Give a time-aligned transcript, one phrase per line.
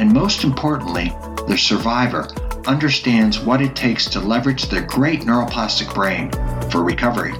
[0.00, 1.12] and most importantly,
[1.46, 2.26] the survivor
[2.66, 6.30] understands what it takes to leverage their great neuroplastic brain
[6.70, 7.34] for recovery.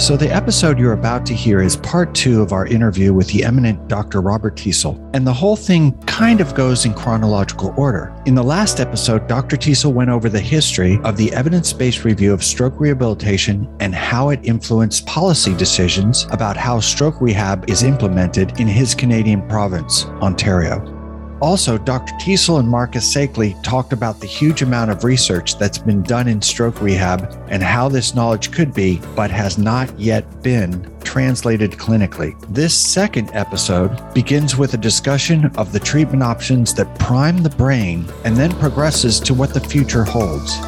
[0.00, 3.44] So, the episode you're about to hear is part two of our interview with the
[3.44, 4.22] eminent Dr.
[4.22, 4.98] Robert Teasell.
[5.12, 8.10] And the whole thing kind of goes in chronological order.
[8.24, 9.58] In the last episode, Dr.
[9.58, 14.30] Teasell went over the history of the evidence based review of stroke rehabilitation and how
[14.30, 20.99] it influenced policy decisions about how stroke rehab is implemented in his Canadian province, Ontario.
[21.40, 22.12] Also, Dr.
[22.14, 26.42] Teasell and Marcus Saikaley talked about the huge amount of research that's been done in
[26.42, 32.38] stroke rehab and how this knowledge could be, but has not yet been translated clinically.
[32.52, 38.04] This second episode begins with a discussion of the treatment options that prime the brain
[38.24, 40.58] and then progresses to what the future holds.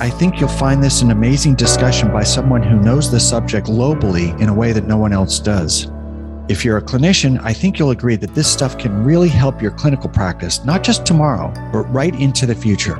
[0.00, 4.38] I think you'll find this an amazing discussion by someone who knows the subject globally
[4.40, 5.90] in a way that no one else does.
[6.46, 9.70] If you're a clinician, I think you'll agree that this stuff can really help your
[9.70, 12.98] clinical practice, not just tomorrow, but right into the future.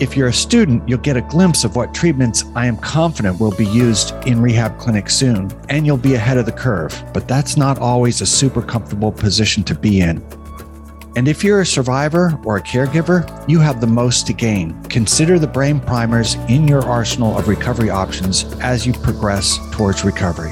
[0.00, 3.54] If you're a student, you'll get a glimpse of what treatments I am confident will
[3.54, 7.00] be used in rehab clinics soon, and you'll be ahead of the curve.
[7.14, 10.20] But that's not always a super comfortable position to be in.
[11.14, 14.82] And if you're a survivor or a caregiver, you have the most to gain.
[14.84, 20.50] Consider the brain primers in your arsenal of recovery options as you progress towards recovery.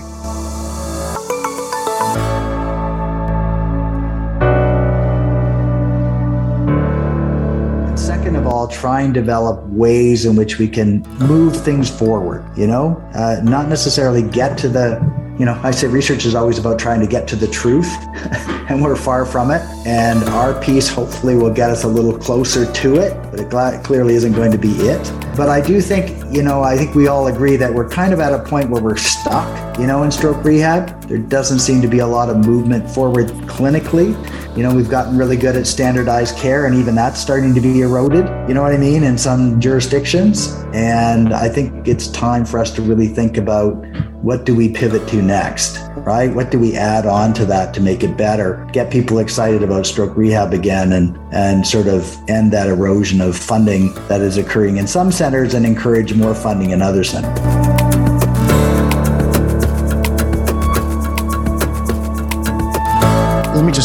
[8.72, 13.68] Try and develop ways in which we can move things forward, you know, uh, not
[13.68, 15.00] necessarily get to the,
[15.42, 17.92] you know, I say research is always about trying to get to the truth,
[18.68, 19.60] and we're far from it.
[19.84, 23.40] And our piece hopefully will get us a little closer to it, but
[23.74, 25.12] it clearly isn't going to be it.
[25.36, 28.20] But I do think, you know, I think we all agree that we're kind of
[28.20, 31.02] at a point where we're stuck, you know, in stroke rehab.
[31.08, 34.14] There doesn't seem to be a lot of movement forward clinically.
[34.56, 37.80] You know, we've gotten really good at standardized care, and even that's starting to be
[37.80, 40.54] eroded, you know what I mean, in some jurisdictions.
[40.72, 43.84] And I think it's time for us to really think about
[44.22, 46.32] what do we pivot to next, right?
[46.32, 49.84] What do we add on to that to make it better, get people excited about
[49.84, 54.76] stroke rehab again, and, and sort of end that erosion of funding that is occurring
[54.76, 57.61] in some centers and encourage more funding in other centers.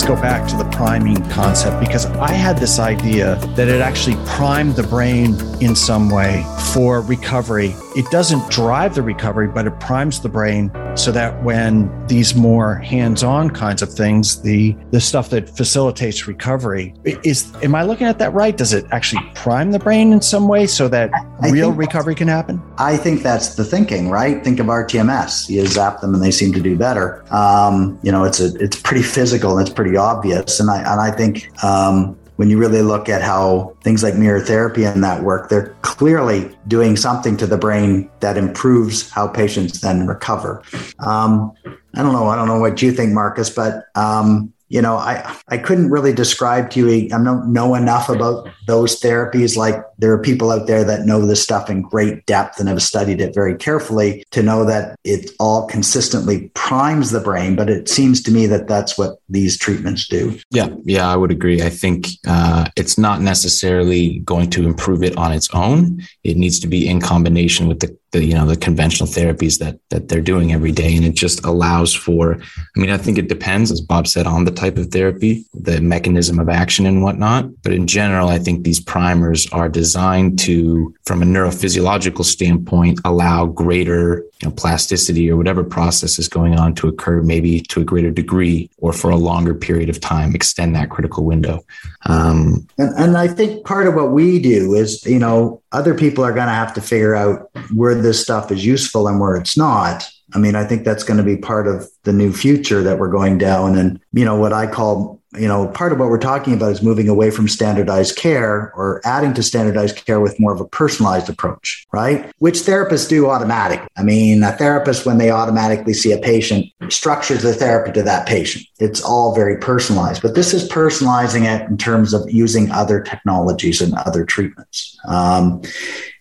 [0.07, 4.77] Go back to the priming concept because I had this idea that it actually primed
[4.77, 7.75] the brain in some way for recovery.
[7.93, 12.75] It doesn't drive the recovery, but it primes the brain so that when these more
[12.75, 18.19] hands-on kinds of things, the the stuff that facilitates recovery, is am I looking at
[18.19, 18.55] that right?
[18.55, 21.11] Does it actually prime the brain in some way so that
[21.41, 22.61] I real recovery can happen?
[22.77, 24.43] I think that's the thinking, right?
[24.43, 25.49] Think of RTMS.
[25.49, 27.23] You zap them and they seem to do better.
[27.33, 30.99] Um, you know, it's a it's pretty physical and it's pretty obvious, and I and
[30.99, 35.23] I think um, when you really look at how things like mirror therapy and that
[35.23, 40.63] work, they're clearly doing something to the brain that improves how patients then recover.
[40.99, 41.51] Um,
[41.95, 42.27] I don't know.
[42.27, 46.13] I don't know what you think, Marcus, but um, you know, I, I couldn't really
[46.13, 49.55] describe to you, I don't know enough about those therapies.
[49.55, 52.81] Like there are people out there that know this stuff in great depth and have
[52.81, 57.55] studied it very carefully to know that it all consistently primes the brain.
[57.55, 60.37] But it seems to me that that's what these treatments do.
[60.51, 61.61] Yeah, yeah, I would agree.
[61.61, 66.03] I think uh, it's not necessarily going to improve it on its own.
[66.23, 69.79] It needs to be in combination with the the you know the conventional therapies that
[69.89, 70.95] that they're doing every day.
[70.95, 74.45] And it just allows for i mean i think it depends as bob said on
[74.45, 77.49] the type of therapy the mechanism of action and whatnot.
[77.63, 83.45] But in general i think these primers are designed to from a neurophysiological standpoint allow
[83.45, 88.11] greater know, plasticity or whatever process is going on to occur maybe to a greater
[88.11, 91.63] degree or for a longer period of time extend that critical window
[92.05, 96.23] um, and, and i think part of what we do is you know other people
[96.23, 99.57] are going to have to figure out where this stuff is useful and where it's
[99.57, 102.99] not I mean, I think that's going to be part of the new future that
[102.99, 103.77] we're going down.
[103.77, 106.81] And, you know, what I call you know, part of what we're talking about is
[106.81, 111.29] moving away from standardized care or adding to standardized care with more of a personalized
[111.29, 112.31] approach, right?
[112.39, 113.87] Which therapists do automatically.
[113.97, 118.27] I mean, a therapist, when they automatically see a patient, structures the therapy to that
[118.27, 118.65] patient.
[118.79, 123.81] It's all very personalized, but this is personalizing it in terms of using other technologies
[123.81, 124.97] and other treatments.
[125.07, 125.61] Um,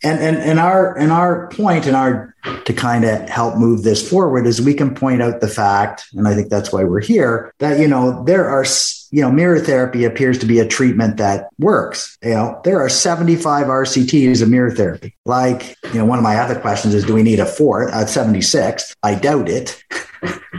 [0.03, 4.09] and, and, and our, and our point and our, to kind of help move this
[4.09, 7.53] forward is we can point out the fact, and I think that's why we're here,
[7.59, 8.65] that, you know, there are
[9.11, 12.19] you know, mirror therapy appears to be a treatment that works.
[12.23, 15.17] You know, there are 75 RCTs of mirror therapy.
[15.25, 18.09] Like, you know, one of my other questions is, do we need a fourth at
[18.09, 18.95] 76?
[19.03, 19.83] I doubt it.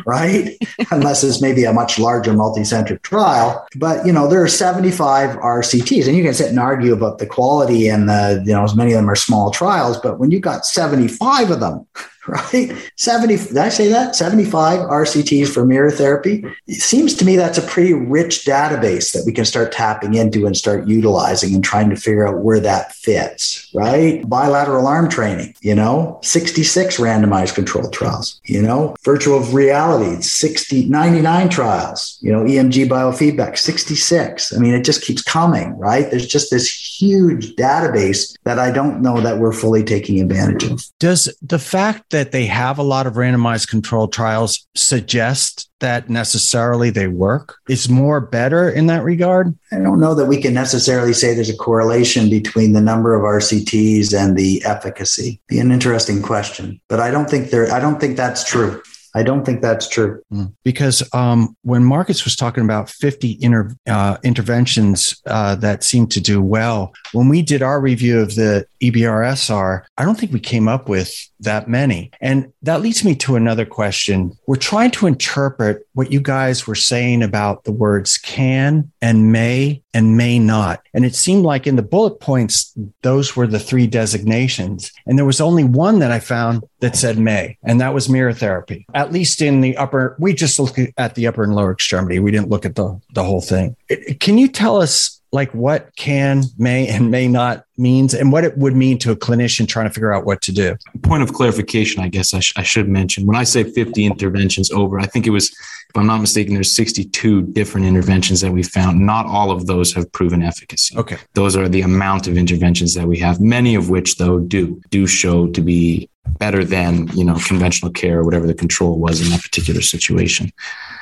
[0.05, 0.57] right?
[0.91, 3.67] Unless it's maybe a much larger multi-centric trial.
[3.75, 7.25] But you know, there are 75 RCTs, and you can sit and argue about the
[7.25, 10.41] quality and the, you know, as many of them are small trials, but when you've
[10.41, 11.85] got 75 of them,
[12.53, 12.73] right?
[12.97, 14.15] 70, did I say that?
[14.15, 16.43] 75 RCTs for mirror therapy.
[16.67, 20.45] It seems to me that's a pretty rich database that we can start tapping into
[20.45, 24.27] and start utilizing and trying to figure out where that fits, right?
[24.27, 31.49] Bilateral arm training, you know, 66 randomized controlled trials, you know, virtual reality, 60, 99
[31.49, 34.53] trials, you know, EMG biofeedback, 66.
[34.53, 36.09] I mean, it just keeps coming, right?
[36.11, 40.85] There's just this huge database that I don't know that we're fully taking advantage of.
[40.99, 46.09] Does the fact that that they have a lot of randomized controlled trials suggest that
[46.09, 47.57] necessarily they work?
[47.69, 49.55] Is more better in that regard?
[49.71, 53.21] I don't know that we can necessarily say there's a correlation between the number of
[53.21, 55.39] RCTs and the efficacy.
[55.47, 57.71] Be an interesting question, but I don't think there.
[57.71, 58.81] I don't think that's true.
[59.17, 60.21] I don't think that's true.
[60.29, 60.45] Hmm.
[60.63, 66.21] Because um, when Marcus was talking about 50 inter, uh, interventions uh, that seem to
[66.21, 70.67] do well, when we did our review of the EBRSR, I don't think we came
[70.67, 72.11] up with that many.
[72.21, 74.37] And that leads me to another question.
[74.45, 79.81] We're trying to interpret what you guys were saying about the words can and may
[79.97, 80.79] and may not.
[80.93, 82.71] And it seemed like in the bullet points,
[83.01, 84.91] those were the three designations.
[85.07, 88.31] And there was only one that I found that said may, and that was mirror
[88.31, 88.85] therapy.
[88.93, 92.19] At least in the upper, we just looked at the upper and lower extremity.
[92.19, 93.75] We didn't look at the, the whole thing.
[94.19, 98.57] Can you tell us like what can, may, and may not means and what it
[98.57, 100.75] would mean to a clinician trying to figure out what to do.
[101.03, 104.71] Point of clarification, I guess I, sh- I should mention when I say 50 interventions
[104.71, 108.63] over, I think it was, if I'm not mistaken, there's 62 different interventions that we
[108.63, 109.05] found.
[109.05, 110.97] Not all of those have proven efficacy.
[110.97, 111.17] Okay.
[111.33, 115.05] Those are the amount of interventions that we have, many of which, though, do do
[115.07, 116.09] show to be
[116.39, 120.51] better than you know conventional care or whatever the control was in that particular situation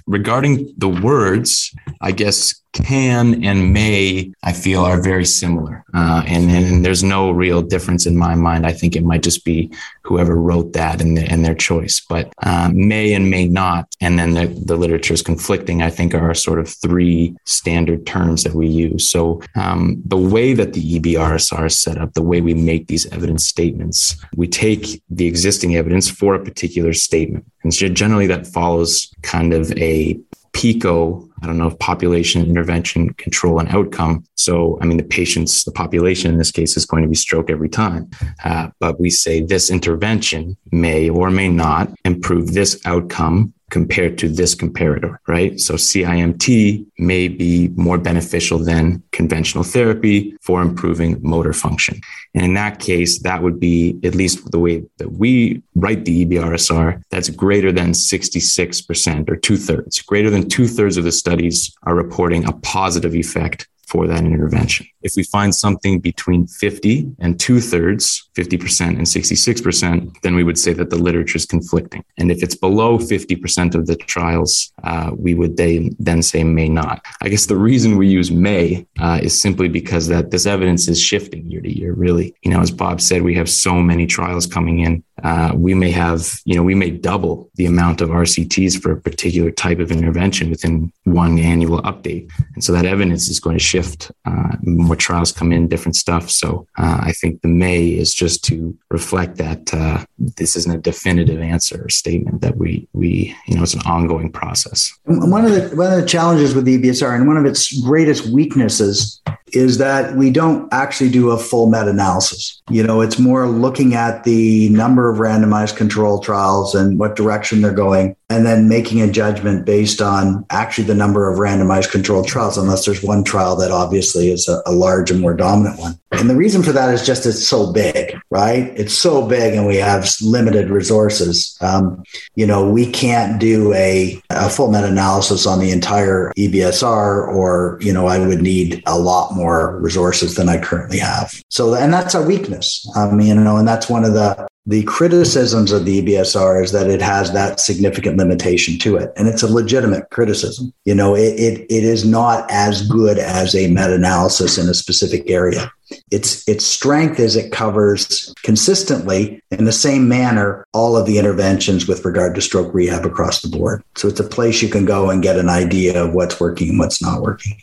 [0.05, 5.83] regarding the words i guess can and may, I feel, are very similar.
[5.93, 8.65] Uh, and, and there's no real difference in my mind.
[8.67, 9.71] I think it might just be
[10.03, 12.01] whoever wrote that and, the, and their choice.
[12.07, 16.13] But uh, may and may not, and then the, the literature is conflicting, I think
[16.13, 19.09] are sort of three standard terms that we use.
[19.09, 23.05] So um, the way that the EBRSR is set up, the way we make these
[23.11, 27.45] evidence statements, we take the existing evidence for a particular statement.
[27.63, 30.19] And generally that follows kind of a
[30.55, 34.23] PICO, I don't know, if population intervention control and outcome.
[34.35, 37.49] So, I mean, the patients, the population in this case is going to be stroke
[37.49, 38.09] every time.
[38.43, 44.29] Uh, but we say this intervention may or may not improve this outcome compared to
[44.29, 45.59] this comparator, right?
[45.59, 51.99] So CIMT may be more beneficial than conventional therapy for improving motor function.
[52.33, 56.25] And in that case, that would be, at least the way that we write the
[56.25, 60.01] EBRSR, that's greater than 66% or two thirds.
[60.01, 64.87] Greater than two thirds of the studies are reporting a positive effect for that intervention.
[65.01, 70.57] If we find something between 50 and two thirds, 50% and 66%, then we would
[70.57, 72.03] say that the literature is conflicting.
[72.17, 76.69] And if it's below 50% of the trials, uh, we would they, then say may
[76.69, 77.05] not.
[77.21, 80.99] I guess the reason we use may uh, is simply because that this evidence is
[80.99, 82.35] shifting year to year, really.
[82.43, 85.03] You know, as Bob said, we have so many trials coming in.
[85.23, 88.99] Uh, we may have, you know, we may double the amount of RCTs for a
[88.99, 92.29] particular type of intervention within one annual update.
[92.53, 94.11] And so that evidence is going to shift.
[94.25, 96.29] Uh, more trials come in, different stuff.
[96.29, 100.79] So uh, I think the may is just to reflect that uh, this isn't a
[100.79, 104.91] definitive answer or statement that we we you know it's an ongoing process.
[105.05, 108.27] One of the one of the challenges with the EBSR and one of its greatest
[108.27, 109.21] weaknesses
[109.55, 112.61] is that we don't actually do a full meta analysis.
[112.69, 117.61] You know, it's more looking at the number of randomized control trials and what direction
[117.61, 122.23] they're going, and then making a judgment based on actually the number of randomized control
[122.23, 125.99] trials, unless there's one trial that obviously is a, a large and more dominant one.
[126.19, 128.71] And the reason for that is just it's so big, right?
[128.77, 131.57] It's so big and we have limited resources.
[131.61, 132.03] Um,
[132.35, 137.77] you know, we can't do a, a full meta analysis on the entire EBSR, or,
[137.81, 141.33] you know, I would need a lot more resources than I currently have.
[141.49, 142.89] So, and that's a weakness.
[142.95, 146.71] I mean, you know, and that's one of the the criticisms of the EBSR is
[146.71, 149.13] that it has that significant limitation to it.
[149.15, 150.73] And it's a legitimate criticism.
[150.85, 155.29] You know, it, it, it is not as good as a meta-analysis in a specific
[155.29, 155.71] area.
[156.09, 161.87] Its, its strength is it covers consistently in the same manner all of the interventions
[161.87, 163.83] with regard to stroke rehab across the board.
[163.95, 166.79] So it's a place you can go and get an idea of what's working and
[166.79, 167.55] what's not working.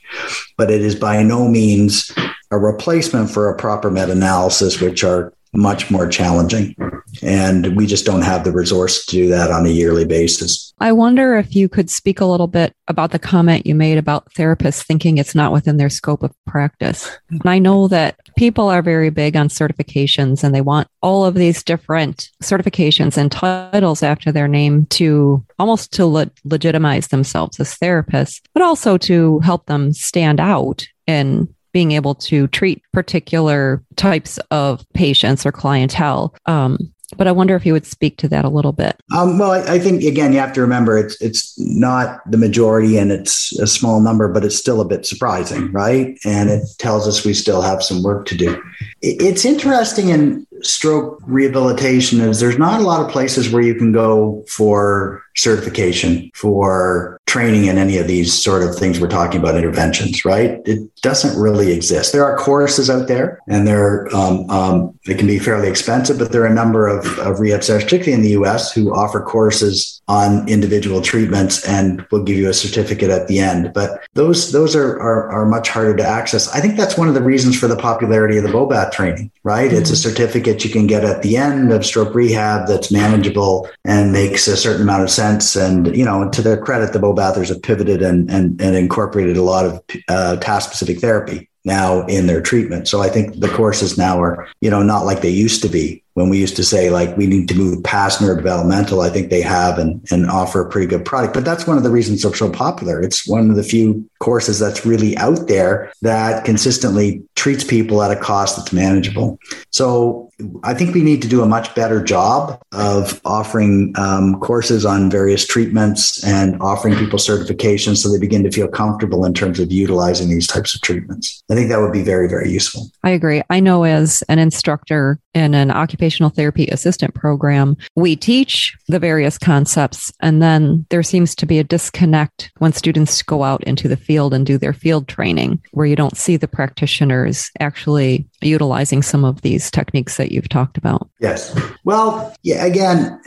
[0.56, 2.12] But it is by no means
[2.52, 6.74] a replacement for a proper meta-analysis, which are much more challenging.
[7.22, 10.72] And we just don't have the resource to do that on a yearly basis.
[10.78, 14.32] I wonder if you could speak a little bit about the comment you made about
[14.34, 17.10] therapists thinking it's not within their scope of practice.
[17.30, 21.34] And I know that people are very big on certifications and they want all of
[21.34, 27.76] these different certifications and titles after their name to almost to le- legitimize themselves as
[27.76, 34.38] therapists, but also to help them stand out in being able to treat particular types
[34.50, 36.34] of patients or clientele.
[36.46, 38.96] Um, but I wonder if you would speak to that a little bit.
[39.14, 42.98] Um, well, I, I, think again, you have to remember it's it's not the majority
[42.98, 46.18] and it's a small number, but it's still a bit surprising, right?
[46.24, 48.52] And it tells us we still have some work to do.
[49.00, 53.74] It, it's interesting in stroke rehabilitation is there's not a lot of places where you
[53.74, 59.40] can go for certification for training in any of these sort of things we're talking
[59.40, 60.60] about interventions right?
[60.66, 62.12] It doesn't really exist.
[62.12, 66.32] There are courses out there and they're um, um, they can be fairly expensive but
[66.32, 70.01] there are a number of, of rehab centers particularly in the us who offer courses
[70.08, 74.76] on individual treatments and we'll give you a certificate at the end but those those
[74.76, 77.68] are, are, are much harder to access i think that's one of the reasons for
[77.68, 79.78] the popularity of the Bobath training right mm-hmm.
[79.78, 84.12] it's a certificate you can get at the end of stroke rehab that's manageable and
[84.12, 85.56] makes a certain amount of sense sense.
[85.56, 89.42] And, you know, to their credit, the Bobathers have pivoted and, and, and incorporated a
[89.42, 92.88] lot of uh, task specific therapy now in their treatment.
[92.88, 96.02] So I think the courses now are, you know, not like they used to be
[96.14, 99.04] when we used to say like we need to move past neurodevelopmental.
[99.04, 101.34] I think they have and, and offer a pretty good product.
[101.34, 103.00] But that's one of the reasons they're so popular.
[103.00, 108.10] It's one of the few courses that's really out there that consistently treats people at
[108.10, 109.38] a cost that's manageable.
[109.70, 110.30] So
[110.64, 115.10] I think we need to do a much better job of offering um, courses on
[115.10, 119.70] various treatments and offering people certifications so they begin to feel comfortable in terms of
[119.70, 121.42] utilizing these types of treatments.
[121.50, 122.90] I think that would be very, very useful.
[123.02, 123.42] I agree.
[123.50, 129.38] I know as an instructor in an occupational therapy assistant program, we teach the various
[129.38, 133.96] concepts, and then there seems to be a disconnect when students go out into the
[133.96, 139.24] field and do their field training, where you don't see the practitioners actually utilizing some
[139.24, 141.08] of these techniques that you've talked about.
[141.20, 141.56] Yes.
[141.84, 143.20] Well, yeah, again,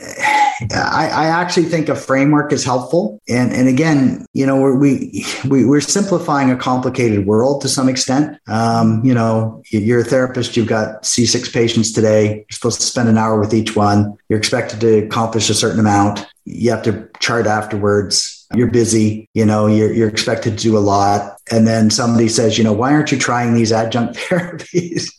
[0.72, 3.20] I, I, actually think a framework is helpful.
[3.28, 7.88] And, and again, you know, we're, we, we, we're simplifying a complicated world to some
[7.88, 8.38] extent.
[8.46, 13.18] Um, you know, you're a therapist, you've got C6 patients today, supposed to spend an
[13.18, 14.18] hour with each one.
[14.28, 16.26] You're expected to accomplish a certain amount.
[16.44, 20.80] You have to chart afterwards you're busy, you know, you're, you're expected to do a
[20.80, 21.38] lot.
[21.50, 25.10] And then somebody says, you know, why aren't you trying these adjunct therapies?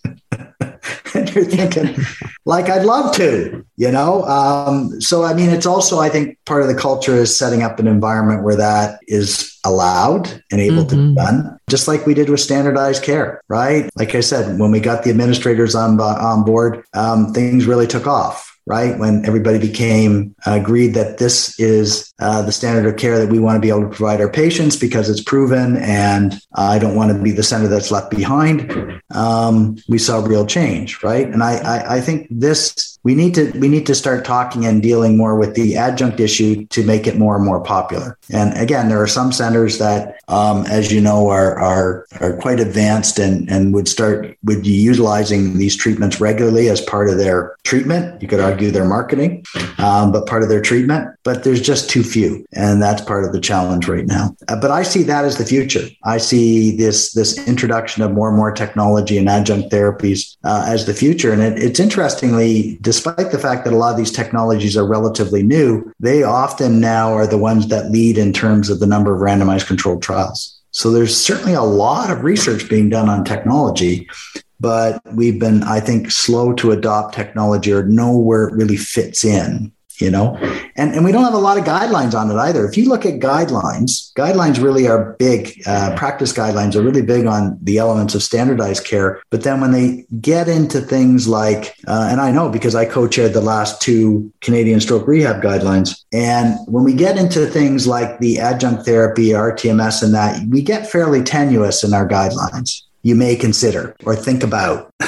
[1.13, 1.95] and you're thinking,
[2.45, 4.23] like, I'd love to, you know?
[4.23, 7.79] Um, so, I mean, it's also, I think, part of the culture is setting up
[7.79, 10.89] an environment where that is allowed and able mm-hmm.
[10.89, 11.15] to be mm-hmm.
[11.15, 13.89] done, just like we did with standardized care, right?
[13.95, 18.07] Like I said, when we got the administrators on, on board, um, things really took
[18.07, 18.99] off right?
[18.99, 23.39] When everybody became uh, agreed that this is uh, the standard of care that we
[23.39, 27.15] want to be able to provide our patients because it's proven and I don't want
[27.15, 29.01] to be the center that's left behind.
[29.11, 31.25] Um, we saw real change, right?
[31.25, 34.83] And I, I, I think this we need to we need to start talking and
[34.83, 38.17] dealing more with the adjunct issue to make it more and more popular.
[38.29, 42.59] And again, there are some centers that, um, as you know, are are are quite
[42.59, 47.55] advanced and and would start would be utilizing these treatments regularly as part of their
[47.63, 48.21] treatment.
[48.21, 49.45] You could argue their marketing,
[49.77, 51.07] um, but part of their treatment.
[51.23, 54.35] But there's just too few, and that's part of the challenge right now.
[54.49, 55.87] Uh, but I see that as the future.
[56.03, 60.87] I see this this introduction of more and more technology and adjunct therapies uh, as
[60.87, 61.31] the future.
[61.31, 65.43] And it, it's interestingly despite the fact that a lot of these technologies are relatively
[65.43, 69.21] new, they often now are the ones that lead in terms of the number of
[69.21, 70.59] randomized controlled trials.
[70.71, 74.09] So there's certainly a lot of research being done on technology,
[74.59, 79.23] but we've been, I think, slow to adopt technology or know where it really fits
[79.23, 80.35] in you know?
[80.75, 82.65] And and we don't have a lot of guidelines on it either.
[82.65, 87.25] If you look at guidelines guidelines really are big uh, practice guidelines are really big
[87.25, 89.21] on the elements of standardized care.
[89.29, 93.33] But then when they get into things like uh, and i know because i co-chaired
[93.33, 96.03] the last two canadian stroke rehab guidelines.
[96.13, 100.89] And when we get into things like the adjunct therapy rtms and that we get
[100.89, 102.81] fairly tenuous in our guidelines.
[103.03, 104.93] You may consider or think about.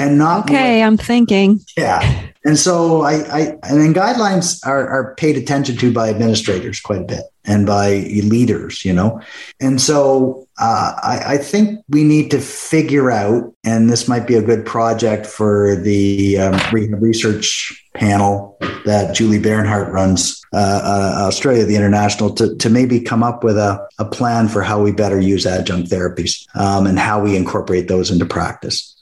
[0.00, 1.60] And not okay i'm thinking.
[1.76, 6.80] Yeah and so I, I and then guidelines are, are paid attention to by administrators
[6.80, 7.90] quite a bit and by
[8.24, 9.20] leaders, you know.
[9.60, 14.34] And so uh, I, I, think we need to figure out, and this might be
[14.34, 16.60] a good project for the um,
[17.00, 23.22] research panel that Julie Bernhardt runs, uh, uh, Australia, the International, to, to maybe come
[23.22, 27.22] up with a, a plan for how we better use adjunct therapies um, and how
[27.22, 28.96] we incorporate those into practice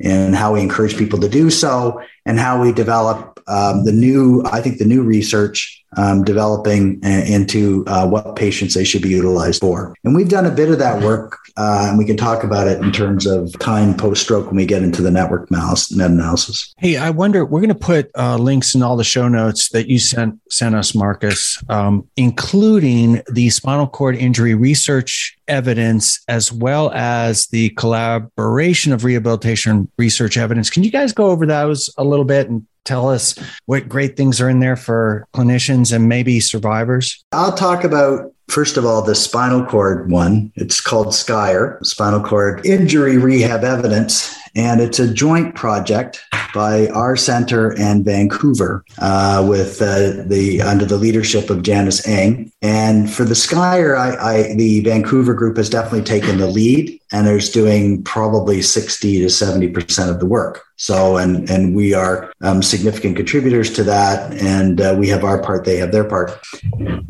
[0.00, 4.42] and how we encourage people to do so and how we develop um, the new,
[4.46, 9.08] I think the new research um, developing uh, into uh, what patients they should be
[9.08, 9.94] utilized for.
[10.04, 12.80] And we've done a bit of that work, uh, and we can talk about it
[12.82, 16.74] in terms of time post stroke when we get into the network meta analysis.
[16.78, 19.88] Hey, I wonder we're going to put uh, links in all the show notes that
[19.88, 26.90] you sent sent us, Marcus, um, including the spinal cord injury research evidence as well
[26.92, 30.70] as the collaboration of rehabilitation research evidence.
[30.70, 34.40] Can you guys go over those a little bit and tell us what great things
[34.40, 37.24] are in there for clinicians and maybe survivors?
[37.32, 42.64] I'll talk about First of all, the spinal cord one, it's called SCIRE, Spinal Cord
[42.66, 44.36] Injury Rehab Evidence.
[44.54, 46.22] And it's a joint project
[46.54, 52.52] by our center and Vancouver uh, with uh, the under the leadership of Janice Eng.
[52.62, 57.26] And for the SCIRE, I, I, the Vancouver group has definitely taken the lead and
[57.26, 60.62] is doing probably 60 to 70% of the work.
[60.76, 64.32] So, and, and we are um, significant contributors to that.
[64.34, 66.38] And uh, we have our part, they have their part.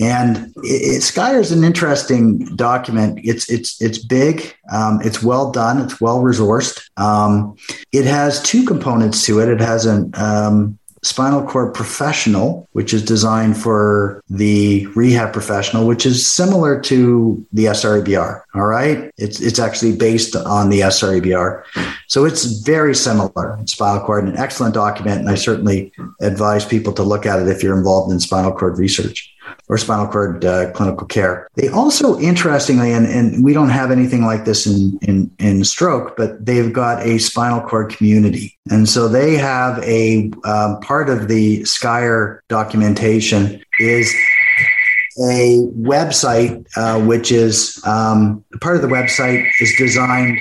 [0.01, 3.21] And it, it, is an interesting document.
[3.23, 4.55] It's, it's, it's big.
[4.73, 5.81] Um, it's well done.
[5.81, 6.83] It's well resourced.
[6.97, 7.57] Um,
[7.93, 9.49] it has two components to it.
[9.49, 16.07] It has an, um, Spinal Cord Professional, which is designed for the rehab professional, which
[16.07, 18.43] is similar to the SREBR.
[18.55, 19.13] All right.
[19.19, 21.63] It's, it's actually based on the SREBR.
[22.09, 23.59] So it's very similar.
[23.67, 25.21] Spinal cord, an excellent document.
[25.21, 28.79] And I certainly advise people to look at it if you're involved in spinal cord
[28.79, 29.34] research
[29.69, 31.49] or spinal cord uh, clinical care.
[31.55, 36.17] They also, interestingly, and, and we don't have anything like this in, in, in stroke,
[36.17, 38.59] but they've got a spinal cord community.
[38.71, 44.15] And so they have a um, part of the SCIRE documentation is
[45.19, 50.39] a website, uh, which is um, part of the website is designed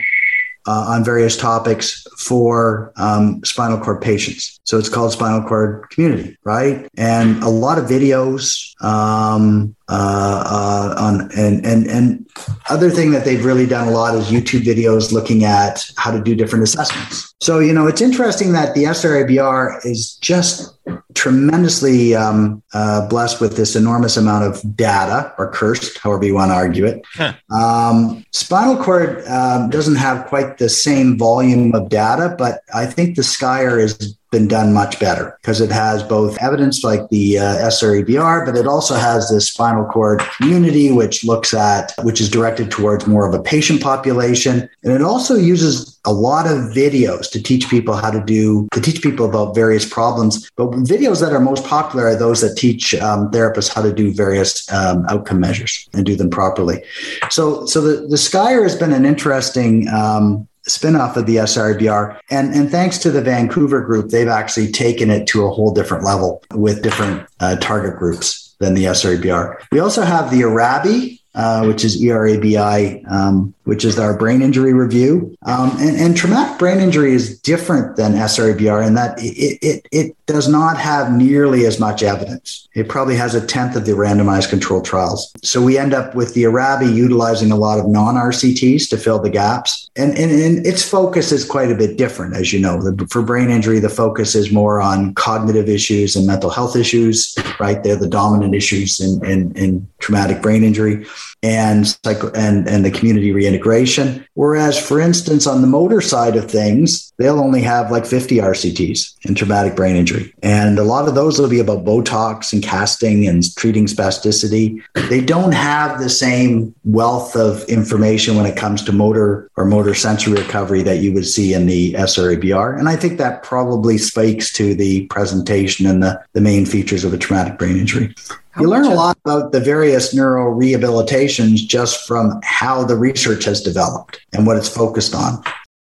[0.67, 4.59] uh, on various topics for um, spinal cord patients.
[4.63, 6.87] So it's called Spinal Cord Community, right?
[6.97, 12.25] And a lot of videos um, uh, uh, on and and and
[12.69, 16.21] other thing that they've really done a lot is YouTube videos looking at how to
[16.21, 17.33] do different assessments.
[17.41, 20.77] So you know it's interesting that the SREBR is just
[21.15, 26.51] tremendously um, uh, blessed with this enormous amount of data, or cursed, however you want
[26.51, 27.01] to argue it.
[27.13, 27.33] Huh.
[27.51, 33.15] Um, spinal cord um, doesn't have quite the same volume of data, but I think
[33.15, 37.69] the SCIRE is been done much better because it has both evidence like the uh,
[37.69, 42.71] SREBR, but it also has this spinal cord community, which looks at, which is directed
[42.71, 44.67] towards more of a patient population.
[44.83, 48.81] And it also uses a lot of videos to teach people how to do, to
[48.81, 50.49] teach people about various problems.
[50.57, 54.11] But videos that are most popular are those that teach um, therapists how to do
[54.11, 56.83] various um, outcome measures and do them properly.
[57.29, 62.19] So, so the, the SCIRE has been an interesting um, spinoff of the SRBR.
[62.29, 66.03] And, and thanks to the Vancouver group, they've actually taken it to a whole different
[66.03, 69.57] level with different uh, target groups than the SRBR.
[69.71, 74.73] We also have the Arabi, uh, which is ERABI, um, which is our brain injury
[74.73, 75.35] review.
[75.43, 80.25] Um, and, and, traumatic brain injury is different than SRBR in that it, it, it
[80.27, 82.67] does not have nearly as much evidence.
[82.75, 85.33] It probably has a tenth of the randomized controlled trials.
[85.41, 89.19] So we end up with the Arabi utilizing a lot of non RCTs to fill
[89.19, 89.89] the gaps.
[89.95, 92.95] And, and, and, its focus is quite a bit different, as you know.
[93.09, 97.83] For brain injury, the focus is more on cognitive issues and mental health issues, right?
[97.83, 101.05] They're the dominant issues in, in, in traumatic brain injury
[101.43, 104.25] and psycho and, and the community reintegration.
[104.33, 109.25] Whereas, for instance, on the motor side of things, they'll only have like 50 RCTs
[109.25, 110.33] in traumatic brain injury.
[110.41, 114.81] And a lot of those will be about Botox and casting and treating spasticity.
[115.09, 119.93] They don't have the same wealth of information when it comes to motor or motor
[119.93, 122.79] sensory recovery that you would see in the SREBR.
[122.79, 127.13] And I think that probably speaks to the presentation and the, the main features of
[127.13, 128.15] a traumatic brain injury.
[128.53, 133.45] How you learn a lot about the various neuro rehabilitations just from how the research
[133.45, 135.43] has developed and what it's focused on.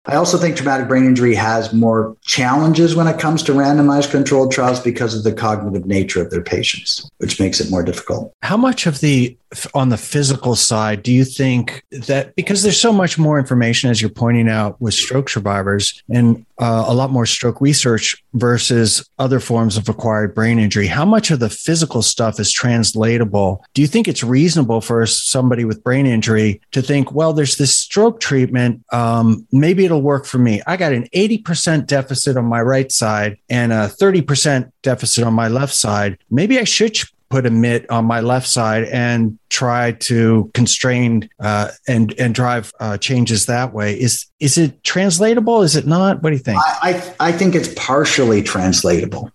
[0.06, 4.52] I also think traumatic brain injury has more challenges when it comes to randomized controlled
[4.52, 8.32] trials because of the cognitive nature of their patients, which makes it more difficult.
[8.44, 9.36] How much of the
[9.74, 14.02] on the physical side do you think that because there's so much more information as
[14.02, 19.40] you're pointing out with stroke survivors and uh, a lot more stroke research versus other
[19.40, 23.64] forms of acquired brain injury how much of the physical stuff is translatable?
[23.74, 27.78] Do you think it's reasonable for somebody with brain injury to think well there's this
[27.78, 30.62] stroke treatment um, maybe it'll work for me.
[30.68, 35.48] I got an 80% deficit on my right side and a 30% deficit on my
[35.48, 36.18] left side.
[36.30, 36.94] Maybe i should
[37.34, 42.72] put a mitt on my left side and try to constrain uh, and and drive
[42.80, 44.00] uh, changes that way.
[44.00, 45.64] Is is it translatable?
[45.64, 46.22] Is it not?
[46.22, 46.60] What do you think?
[46.60, 49.32] I I, I think it's partially translatable.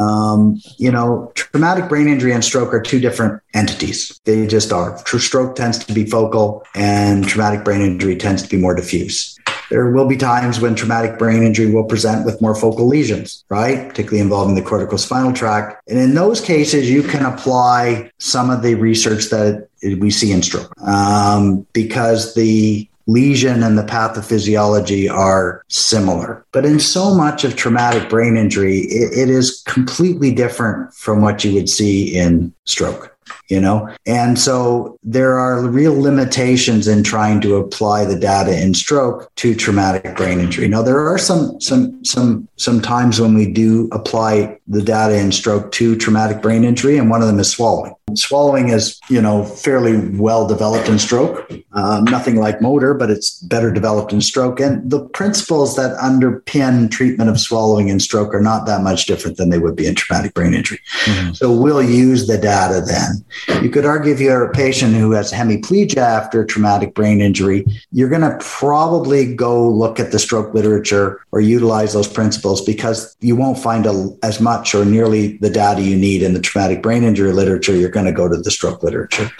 [0.00, 4.20] Um, you know, traumatic brain injury and stroke are two different entities.
[4.24, 4.98] They just are.
[5.06, 9.38] Stroke tends to be focal, and traumatic brain injury tends to be more diffuse.
[9.70, 13.88] There will be times when traumatic brain injury will present with more focal lesions, right?
[13.88, 15.80] Particularly involving the cortical spinal tract.
[15.88, 20.42] And in those cases, you can apply some of the research that we see in
[20.42, 26.44] stroke um, because the lesion and the pathophysiology are similar.
[26.52, 31.42] But in so much of traumatic brain injury, it, it is completely different from what
[31.44, 33.16] you would see in stroke
[33.48, 33.92] you know?
[34.06, 39.54] And so there are real limitations in trying to apply the data in stroke to
[39.54, 40.68] traumatic brain injury.
[40.68, 45.32] Now there are some some some some times when we do apply the data in
[45.32, 47.94] stroke to traumatic brain injury and one of them is swallowing.
[48.14, 51.50] Swallowing is you know fairly well developed in stroke.
[51.72, 54.60] Um, nothing like motor but it's better developed in stroke.
[54.60, 59.36] And the principles that underpin treatment of swallowing in stroke are not that much different
[59.36, 60.80] than they would be in traumatic brain injury.
[61.04, 61.32] Mm-hmm.
[61.32, 63.19] so we'll use the data then
[63.62, 68.08] you could argue if you're a patient who has hemiplegia after traumatic brain injury, you're
[68.08, 73.36] going to probably go look at the stroke literature or utilize those principles because you
[73.36, 77.02] won't find a, as much or nearly the data you need in the traumatic brain
[77.02, 77.74] injury literature.
[77.74, 79.30] You're going to go to the stroke literature.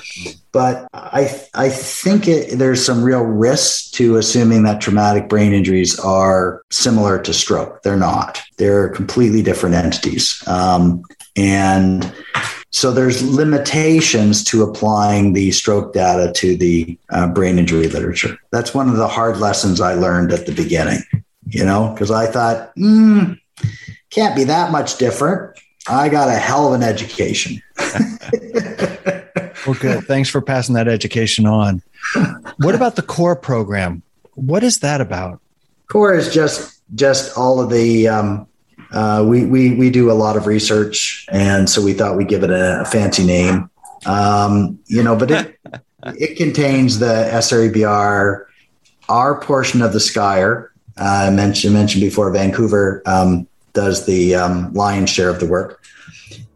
[0.52, 5.98] But I, I think it, there's some real risks to assuming that traumatic brain injuries
[6.00, 7.82] are similar to stroke.
[7.82, 8.40] They're not.
[8.56, 10.42] They're completely different entities.
[10.46, 11.04] Um,
[11.36, 12.12] and
[12.70, 18.38] so there's limitations to applying the stroke data to the uh, brain injury literature.
[18.52, 21.02] That's one of the hard lessons I learned at the beginning,
[21.46, 23.32] you know, because I thought, hmm,
[24.10, 25.58] can't be that much different.
[25.88, 27.60] I got a hell of an education.
[29.66, 30.04] well, good.
[30.04, 31.82] Thanks for passing that education on.
[32.58, 34.02] What about the core program?
[34.34, 35.40] What is that about?
[35.88, 38.46] Core is just just all of the um,
[38.92, 42.42] uh, we, we, we do a lot of research, and so we thought we'd give
[42.42, 43.70] it a, a fancy name.
[44.06, 45.60] Um, you know, but it,
[46.18, 48.46] it contains the SREBR,
[49.08, 50.72] our portion of the SCIRE.
[50.98, 55.82] Uh, I mentioned, mentioned before, Vancouver um, does the um, lion's share of the work.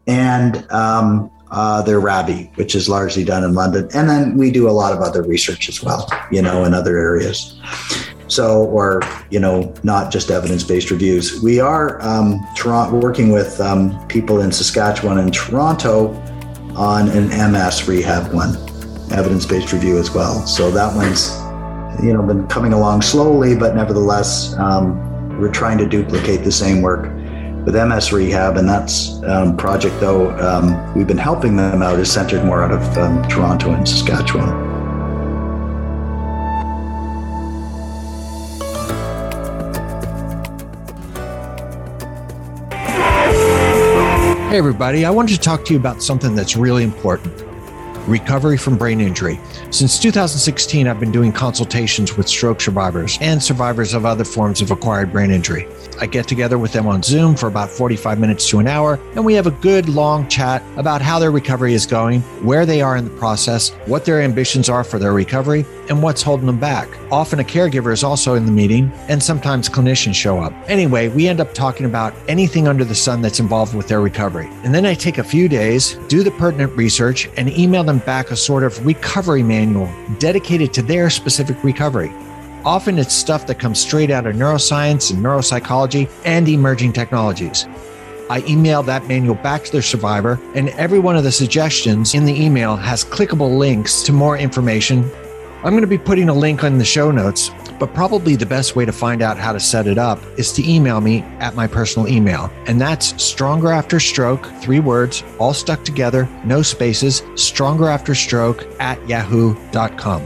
[0.07, 3.87] And um, uh, their RABI, which is largely done in London.
[3.93, 6.97] And then we do a lot of other research as well, you know, in other
[6.97, 7.59] areas.
[8.27, 11.41] So, or, you know, not just evidence based reviews.
[11.41, 12.39] We are um,
[12.91, 16.13] working with um, people in Saskatchewan and Toronto
[16.75, 18.55] on an MS rehab one,
[19.11, 20.45] evidence based review as well.
[20.45, 21.29] So that one's,
[22.03, 26.81] you know, been coming along slowly, but nevertheless, um, we're trying to duplicate the same
[26.81, 27.03] work
[27.65, 32.11] with MS Rehab, and that's um, project though um, we've been helping them out is
[32.11, 34.64] centered more out of um, Toronto and Saskatchewan.
[44.49, 45.05] Hey, everybody.
[45.05, 47.45] I wanted to talk to you about something that's really important
[48.07, 49.39] recovery from brain injury.
[49.71, 54.69] Since 2016, I've been doing consultations with stroke survivors and survivors of other forms of
[54.71, 55.67] acquired brain injury.
[55.99, 59.25] I get together with them on Zoom for about 45 minutes to an hour, and
[59.25, 62.97] we have a good long chat about how their recovery is going, where they are
[62.97, 66.89] in the process, what their ambitions are for their recovery, and what's holding them back.
[67.11, 70.53] Often a caregiver is also in the meeting, and sometimes clinicians show up.
[70.67, 74.49] Anyway, we end up talking about anything under the sun that's involved with their recovery.
[74.63, 78.31] And then I take a few days, do the pertinent research, and email them back
[78.31, 82.11] a sort of recovery manual dedicated to their specific recovery.
[82.65, 87.67] Often it's stuff that comes straight out of neuroscience and neuropsychology and emerging technologies.
[88.27, 92.25] I email that manual back to the survivor, and every one of the suggestions in
[92.25, 95.07] the email has clickable links to more information.
[95.65, 97.49] I'm going to be putting a link on the show notes,
[97.79, 100.69] but probably the best way to find out how to set it up is to
[100.71, 102.51] email me at my personal email.
[102.67, 108.63] And that's stronger after stroke, three words, all stuck together, no spaces, stronger after stroke
[108.79, 110.21] at yahoo.com.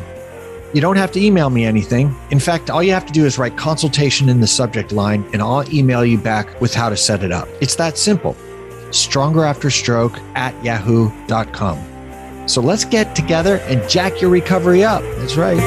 [0.73, 2.13] You don't have to email me anything.
[2.31, 5.41] In fact, all you have to do is write consultation in the subject line, and
[5.41, 7.47] I'll email you back with how to set it up.
[7.61, 8.35] It's that simple.
[8.91, 11.88] Stronger After Stroke at yahoo.com.
[12.49, 15.03] So let's get together and jack your recovery up.
[15.17, 15.59] That's right.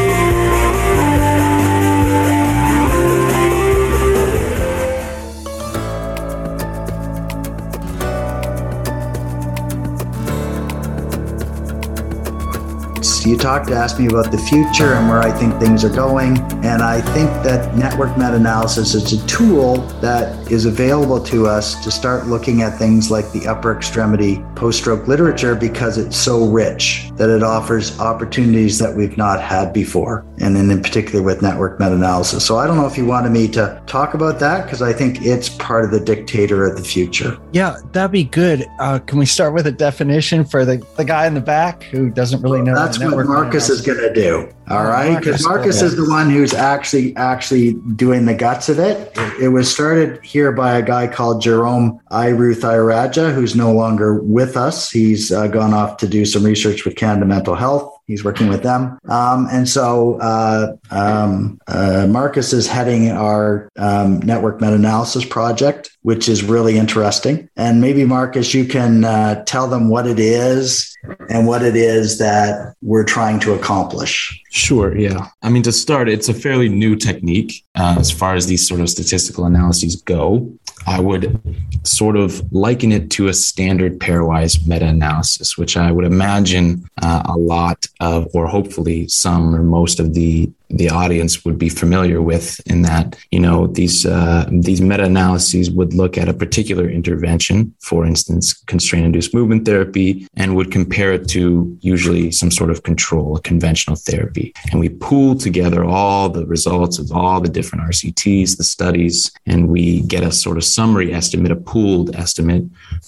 [13.25, 16.39] You talked to ask me about the future and where I think things are going.
[16.65, 21.83] And I think that network meta analysis is a tool that is available to us
[21.85, 26.47] to start looking at things like the upper extremity post stroke literature because it's so
[26.47, 30.25] rich that it offers opportunities that we've not had before.
[30.39, 32.47] And then, in particular, with network meta analysis.
[32.47, 35.23] So I don't know if you wanted me to talk about that because I think
[35.23, 37.37] it's part of the dictator of the future.
[37.53, 38.65] Yeah, that'd be good.
[38.79, 42.09] Uh, can we start with a definition for the, the guy in the back who
[42.09, 42.75] doesn't really know?
[42.75, 44.49] Well, that's what Marcus is going to do.
[44.73, 48.79] All right, because Marcus, Marcus is the one who's actually actually doing the guts of
[48.79, 49.13] it.
[49.17, 49.43] it.
[49.43, 54.91] It was started here by a guy called Jerome Iruthayarajah, who's no longer with us.
[54.91, 57.92] He's uh, gone off to do some research with Canada Mental Health.
[58.07, 58.99] He's working with them.
[59.09, 65.91] Um, and so uh, um, uh, Marcus is heading our um, network meta analysis project,
[66.03, 67.49] which is really interesting.
[67.57, 70.97] And maybe, Marcus, you can uh, tell them what it is
[71.31, 74.41] and what it is that we're trying to accomplish.
[74.51, 74.97] Sure.
[74.97, 75.29] Yeah.
[75.43, 78.81] I mean, to start, it's a fairly new technique uh, as far as these sort
[78.81, 80.53] of statistical analyses go.
[80.87, 81.41] I would
[81.85, 87.23] sort of liken it to a standard pairwise meta analysis, which I would imagine uh,
[87.25, 92.21] a lot of, or hopefully some or most of the the audience would be familiar
[92.23, 97.75] with in that you know these uh, these meta-analyses would look at a particular intervention
[97.81, 102.83] for instance constraint induced movement therapy and would compare it to usually some sort of
[102.83, 104.53] control conventional therapy.
[104.71, 109.69] And we pool together all the results of all the different rcts the studies and
[109.69, 112.65] we get a sort of summary estimate a pooled estimate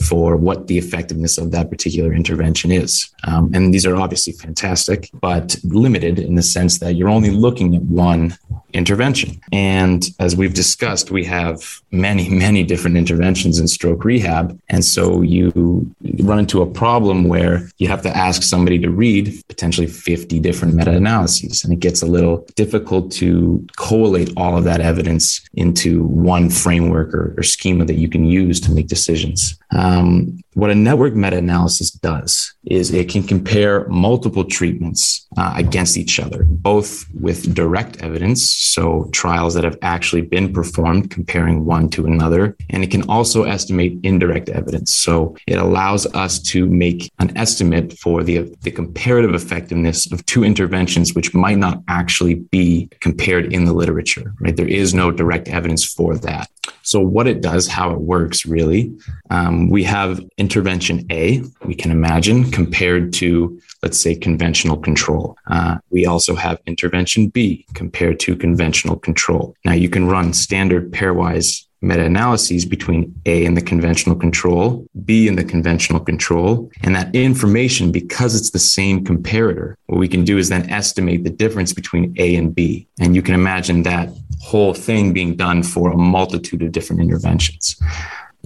[0.08, 3.10] for what the effectiveness of that particular intervention is.
[3.26, 7.53] Um, and these are obviously fantastic but limited in the sense that you're only looking
[7.54, 8.36] looking at one
[8.72, 9.40] intervention.
[9.52, 14.58] And as we've discussed, we have many, many different interventions in stroke rehab.
[14.68, 15.88] And so you
[16.18, 20.74] run into a problem where you have to ask somebody to read potentially 50 different
[20.74, 21.62] meta analyses.
[21.62, 27.14] And it gets a little difficult to collate all of that evidence into one framework
[27.14, 29.56] or, or schema that you can use to make decisions.
[29.70, 35.96] Um, what a network meta analysis does is it can compare multiple treatments uh, against
[35.96, 41.88] each other, both with direct evidence, so trials that have actually been performed comparing one
[41.90, 44.92] to another, and it can also estimate indirect evidence.
[44.92, 50.44] So it allows us to make an estimate for the, the comparative effectiveness of two
[50.44, 54.56] interventions, which might not actually be compared in the literature, right?
[54.56, 56.48] There is no direct evidence for that.
[56.84, 58.94] So, what it does, how it works really,
[59.30, 65.36] um, we have intervention A, we can imagine, compared to, let's say, conventional control.
[65.46, 69.56] Uh, we also have intervention B compared to conventional control.
[69.64, 75.28] Now, you can run standard pairwise meta analyses between A and the conventional control, B
[75.28, 76.70] and the conventional control.
[76.82, 81.24] And that information, because it's the same comparator, what we can do is then estimate
[81.24, 82.88] the difference between A and B.
[82.98, 84.08] And you can imagine that
[84.44, 87.76] whole thing being done for a multitude of different interventions.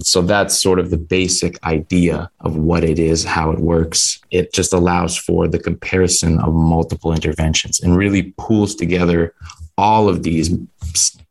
[0.01, 4.21] So that's sort of the basic idea of what it is, how it works.
[4.31, 9.33] It just allows for the comparison of multiple interventions and really pulls together
[9.77, 10.49] all of these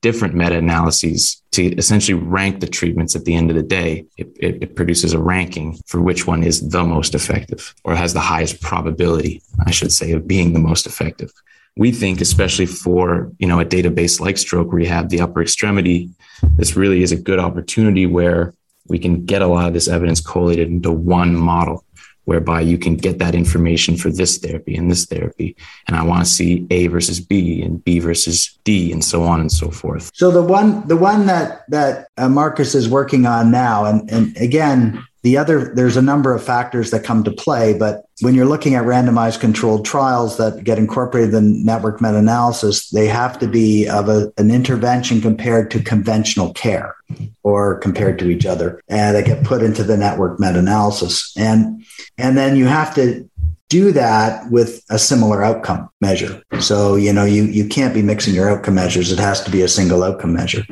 [0.03, 4.63] different meta-analyses to essentially rank the treatments at the end of the day it, it,
[4.63, 8.61] it, produces a ranking for which one is the most effective or has the highest
[8.63, 11.33] probability i should say of being the most effective
[11.79, 16.11] we think especially for you know a database like stroke rehab the upper extremity
[16.57, 18.53] this really is a good opportunity where
[18.89, 21.85] we can get a lot of this evidence collated into one model
[22.29, 25.57] whereby you can get that information for this therapy and this therapy.
[25.87, 29.41] And I want to see A versus B and B versus D and so on
[29.41, 30.11] and so forth.
[30.13, 34.37] So the one the one that that uh, Marcus is working on now, and and
[34.37, 38.47] again, the other, there's a number of factors that come to play, but when you're
[38.47, 43.49] looking at randomized controlled trials that get incorporated in network meta analysis, they have to
[43.49, 46.95] be of a, an intervention compared to conventional care
[47.43, 51.33] or compared to each other, and they get put into the network meta analysis.
[51.37, 51.85] And,
[52.17, 53.29] and then you have to
[53.69, 56.43] do that with a similar outcome measure.
[56.61, 59.13] So, you know, you, you can't be mixing your outcome measures.
[59.13, 60.65] It has to be a single outcome measure.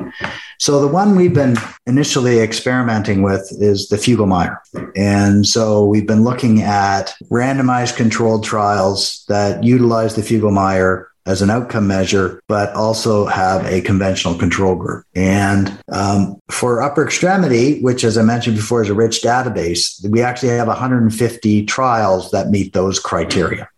[0.59, 1.55] So the one we've been
[1.85, 4.59] initially experimenting with is the Fugl-Meyer.
[4.95, 11.49] And so we've been looking at randomized controlled trials that utilize the Fugl-Meyer as an
[11.49, 15.05] outcome measure, but also have a conventional control group.
[15.15, 20.21] And um, for upper extremity, which, as I mentioned before, is a rich database, we
[20.21, 23.69] actually have 150 trials that meet those criteria.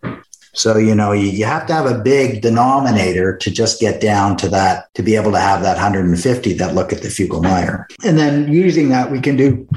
[0.53, 4.35] So, you know, you, you have to have a big denominator to just get down
[4.37, 7.87] to that, to be able to have that 150 that look at the Fugl-Meyer.
[8.03, 9.67] And then using that, we can do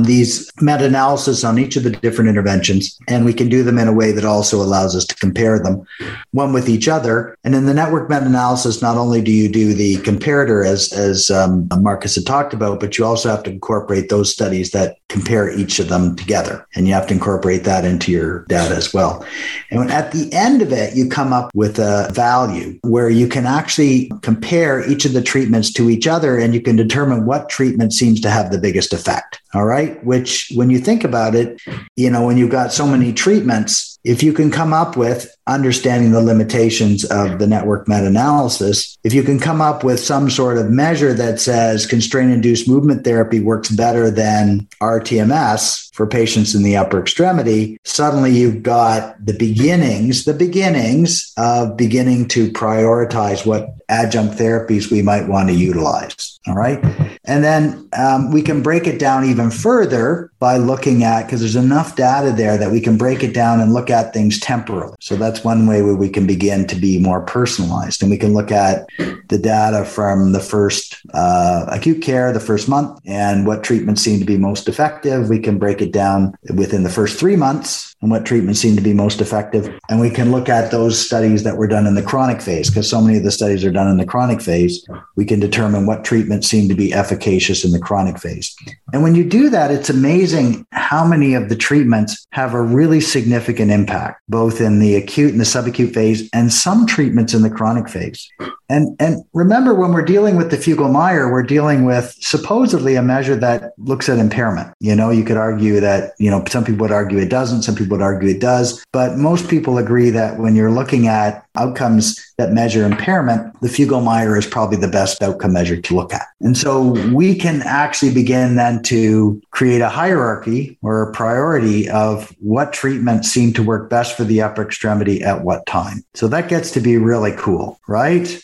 [0.00, 3.88] these meta analysis on each of the different interventions, and we can do them in
[3.88, 5.84] a way that also allows us to compare them
[6.30, 7.36] one with each other.
[7.44, 11.30] And in the network meta analysis, not only do you do the comparator, as, as
[11.30, 15.50] um, Marcus had talked about, but you also have to incorporate those studies that compare
[15.50, 16.66] each of them together.
[16.74, 19.24] And you have to incorporate that into your data as well.
[19.70, 23.44] And at the end of it, you come up with a value where you can
[23.44, 27.92] actually compare each of the treatments to each other and you can determine what treatment
[27.92, 29.42] seems to have the biggest effect.
[29.52, 30.02] All right.
[30.02, 31.60] Which, when you think about it,
[31.94, 36.12] you know, when you've got so many treatments, if you can come up with understanding
[36.12, 40.58] the limitations of the network meta analysis, if you can come up with some sort
[40.58, 46.62] of measure that says constraint induced movement therapy works better than RTMS for patients in
[46.62, 53.74] the upper extremity, suddenly you've got the beginnings, the beginnings of beginning to prioritize what
[53.88, 56.40] adjunct therapies we might want to utilize.
[56.46, 56.82] All right.
[57.24, 61.54] And then um, we can break it down even further by looking at, because there's
[61.54, 64.92] enough data there that we can break it down and look at things temporally.
[64.98, 68.02] So that's one way where we can begin to be more personalized.
[68.02, 68.88] And we can look at
[69.28, 74.18] the data from the first uh, acute care, the first month, and what treatments seem
[74.18, 75.28] to be most effective.
[75.28, 78.82] We can break it down within the first three months and what treatments seem to
[78.82, 79.72] be most effective.
[79.88, 82.90] And we can look at those studies that were done in the chronic phase, because
[82.90, 84.84] so many of the studies are done in the chronic phase.
[85.14, 88.56] We can determine what treatments seem to be efficacious in the chronic phase.
[88.92, 90.31] And when you do that, it's amazing
[90.72, 95.40] how many of the treatments have a really significant impact, both in the acute and
[95.40, 98.28] the subacute phase, and some treatments in the chronic phase.
[98.72, 103.36] And, and remember, when we're dealing with the Fugl-Meyer, we're dealing with supposedly a measure
[103.36, 104.74] that looks at impairment.
[104.80, 107.74] You know, you could argue that, you know, some people would argue it doesn't, some
[107.74, 112.18] people would argue it does, but most people agree that when you're looking at outcomes
[112.38, 116.26] that measure impairment, the Fugl-Meyer is probably the best outcome measure to look at.
[116.40, 122.34] And so we can actually begin then to create a hierarchy or a priority of
[122.40, 126.02] what treatments seem to work best for the upper extremity at what time.
[126.14, 128.40] So that gets to be really cool, right?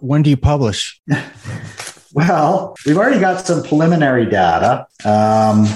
[0.00, 1.00] When do you publish?
[2.12, 4.86] well, we've already got some preliminary data.
[5.04, 5.66] Um,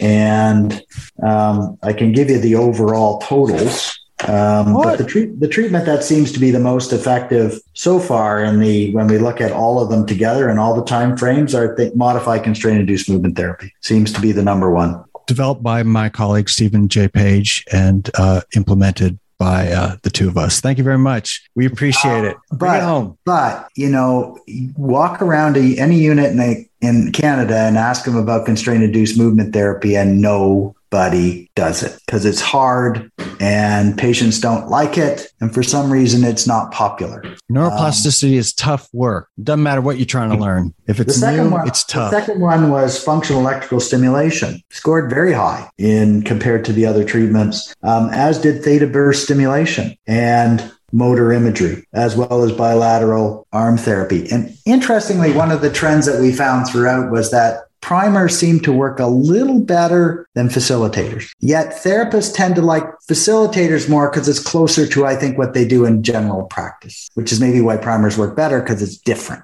[0.00, 0.82] and
[1.22, 3.98] um, I can give you the overall totals.
[4.26, 8.42] Um, but the, treat, the treatment that seems to be the most effective so far
[8.42, 11.54] in the when we look at all of them together and all the time frames
[11.54, 15.82] are th- modified constraint induced movement therapy seems to be the number one developed by
[15.82, 17.08] my colleague Stephen J.
[17.08, 20.62] Page and uh, implemented by uh, the two of us.
[20.62, 21.46] Thank you very much.
[21.54, 22.36] We appreciate it.
[22.48, 23.18] Bring but, it home.
[23.26, 24.38] But you know,
[24.74, 29.18] walk around to any unit in, the, in Canada and ask them about constraint induced
[29.18, 35.32] movement therapy, and no everybody does it because it's hard and patients don't like it.
[35.40, 37.22] And for some reason, it's not popular.
[37.50, 39.28] Neuroplasticity um, is tough work.
[39.42, 40.72] Doesn't matter what you're trying to learn.
[40.86, 42.12] If it's new, one, it's tough.
[42.12, 47.04] The second one was functional electrical stimulation, scored very high in compared to the other
[47.04, 49.96] treatments, um, as did theta burst stimulation.
[50.06, 54.30] And motor imagery, as well as bilateral arm therapy.
[54.30, 58.72] And interestingly, one of the trends that we found throughout was that primers seem to
[58.72, 61.30] work a little better than facilitators.
[61.40, 65.68] Yet therapists tend to like facilitators more because it's closer to, I think, what they
[65.68, 69.42] do in general practice, which is maybe why primers work better because it's different,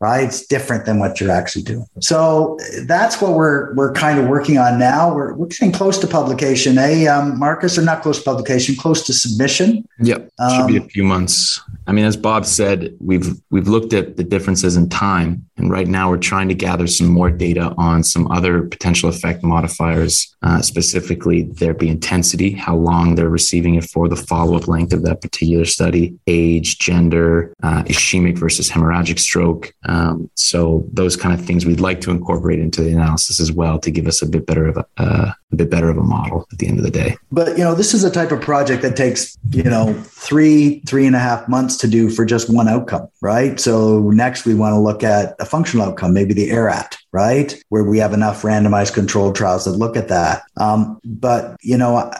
[0.00, 0.24] right?
[0.24, 1.86] It's different than what you're actually doing.
[2.00, 5.14] So that's what we're we're kind of working on now.
[5.14, 9.06] We're we're getting close to publication, eh, um, Marcus, or not close to publication, close
[9.06, 9.86] to submission.
[10.00, 11.60] Yep, should um, be a um, few months.
[11.86, 15.86] I mean, as Bob said, we've we've looked at the differences in time, and right
[15.86, 20.60] now we're trying to gather some more data on some other potential effect modifiers, uh,
[20.60, 25.20] specifically therapy intensity, how long they're receiving it for, the follow up length of that
[25.20, 29.72] particular study, age, gender, uh, ischemic versus hemorrhagic stroke.
[29.84, 33.78] Um, so those kind of things we'd like to incorporate into the analysis as well
[33.80, 36.46] to give us a bit better of a, uh, a bit better of a model
[36.50, 37.16] at the end of the day.
[37.30, 41.06] But you know, this is a type of project that takes you know three three
[41.06, 43.58] and a half months to do for just one outcome, right?
[43.60, 47.84] So next we want to look at a functional outcome, maybe the ARAT, right, where
[47.84, 50.42] we have enough randomized controlled trials that look at that.
[50.56, 52.10] Um, but you know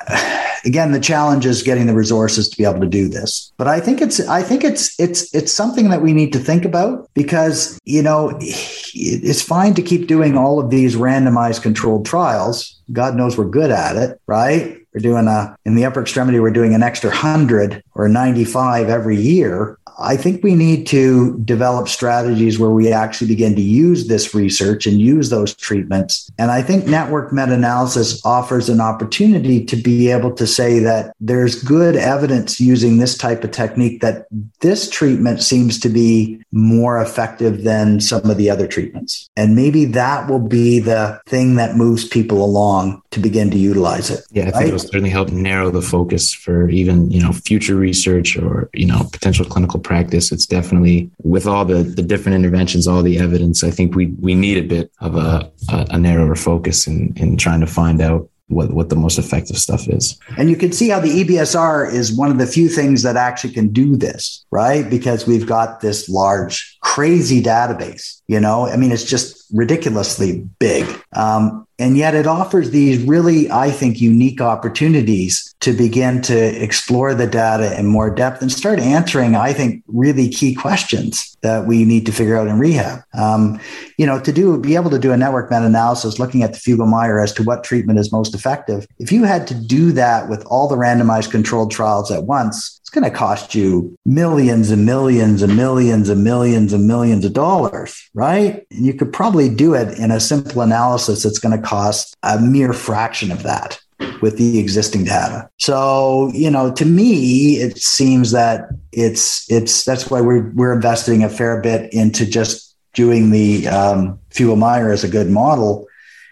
[0.65, 3.53] again, the challenge is getting the resources to be able to do this.
[3.57, 6.65] But I think it's I think it's it's it's something that we need to think
[6.65, 12.81] about because you know it's fine to keep doing all of these randomized controlled trials.
[12.93, 14.79] God knows we're good at it, right?
[14.93, 19.17] We're doing a in the upper extremity, we're doing an extra hundred or 95 every
[19.17, 19.79] year.
[19.99, 24.87] I think we need to develop strategies where we actually begin to use this research
[24.87, 26.31] and use those treatments.
[26.39, 31.15] And I think network meta analysis offers an opportunity to be able to say that
[31.21, 34.27] there's good evidence using this type of technique that
[34.61, 39.29] this treatment seems to be more effective than some of the other treatments.
[39.37, 44.11] And maybe that will be the thing that moves people along to begin to utilize
[44.11, 44.21] it.
[44.31, 44.67] Yeah, I think right?
[44.69, 49.09] it'll certainly help narrow the focus for even, you know, future research or, you know,
[49.13, 50.32] potential clinical practice.
[50.32, 53.62] It's definitely with all the the different interventions, all the evidence.
[53.62, 57.37] I think we we need a bit of a a, a narrower focus in in
[57.37, 60.18] trying to find out what, what the most effective stuff is.
[60.39, 63.53] And you can see how the EBRSR is one of the few things that actually
[63.53, 64.89] can do this, right?
[64.89, 68.22] Because we've got this large, crazy database.
[68.28, 70.87] You know, I mean, it's just ridiculously big.
[71.14, 77.12] Um, and yet it offers these really, I think, unique opportunities to begin to explore
[77.12, 81.84] the data in more depth and start answering, I think, really key questions that we
[81.84, 83.01] need to figure out in rehab.
[83.14, 83.61] Um,
[83.99, 87.20] you know, to do be able to do a network meta-analysis looking at the Fugl-Meyer
[87.20, 88.87] as to what treatment is most effective.
[88.99, 92.95] If you had to do that with all the randomized controlled trials at once, it's
[92.95, 98.09] going to cost you millions and millions and millions and millions and millions of dollars,
[98.14, 98.64] right?
[98.70, 102.39] And you could probably do it in a simple analysis that's going to cost a
[102.41, 103.80] mere fraction of that
[104.22, 105.51] with the existing data.
[105.59, 111.24] So, you know, to me, it seems that it's it's that's why we're we're investing
[111.24, 115.89] a fair bit into just doing the um, Fugl-Meyer as a good model.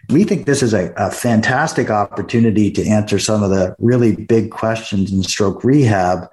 [0.08, 4.52] We think this is a, a fantastic opportunity to answer some of the really big
[4.52, 6.28] questions in stroke rehab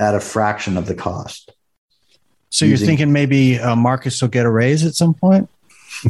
[0.00, 1.52] at a fraction of the cost.
[2.50, 5.50] So you're thinking maybe uh, Marcus will get a raise at some point?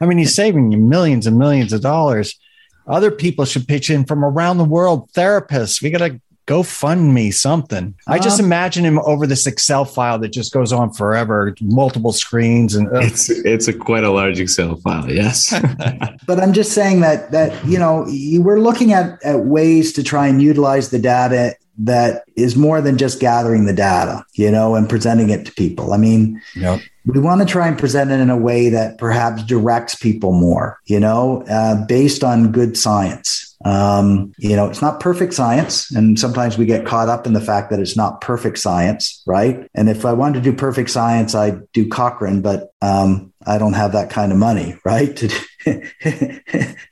[0.00, 2.38] I mean, he's saving you millions and millions of dollars.
[2.86, 5.10] Other people should pitch in from around the world.
[5.12, 7.94] Therapists, we got to go fund me something.
[8.06, 12.12] I just um, imagine him over this Excel file that just goes on forever, multiple
[12.12, 13.00] screens, and uh.
[13.00, 15.10] it's it's a quite a large Excel file.
[15.10, 15.54] Yes,
[16.26, 18.06] but I'm just saying that that you know
[18.42, 22.98] we're looking at at ways to try and utilize the data that is more than
[22.98, 25.92] just gathering the data, you know, and presenting it to people.
[25.92, 26.80] I mean, yep.
[27.06, 30.78] we want to try and present it in a way that perhaps directs people more,
[30.86, 33.56] you know, uh, based on good science.
[33.64, 35.90] Um, you know, it's not perfect science.
[35.90, 39.68] And sometimes we get caught up in the fact that it's not perfect science, right?
[39.74, 43.72] And if I wanted to do perfect science, I'd do Cochrane, but um, I don't
[43.72, 45.16] have that kind of money, right?
[45.16, 45.28] To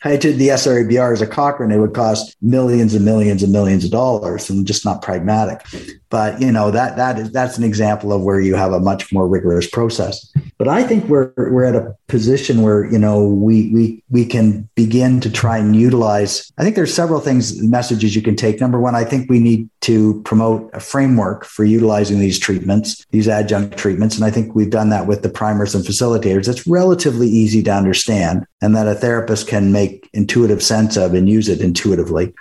[0.04, 3.84] I did the SREBR as a Cochrane, it would cost millions and millions and millions
[3.84, 5.64] of dollars and just not pragmatic.
[6.08, 9.12] But you know, that that is that's an example of where you have a much
[9.12, 10.32] more rigorous process.
[10.58, 14.68] But I think we're we're at a position where, you know, we we we can
[14.74, 16.50] begin to try and utilize.
[16.58, 18.60] I think there's several things, messages you can take.
[18.60, 23.28] Number one, I think we need to promote a framework for utilizing these treatments, these
[23.28, 24.16] adjunct treatments.
[24.16, 26.48] And I think we've done that with the primers and facilitators.
[26.48, 31.28] It's relatively easy to understand and that a therapist can make intuitive sense of and
[31.28, 32.34] use it intuitively.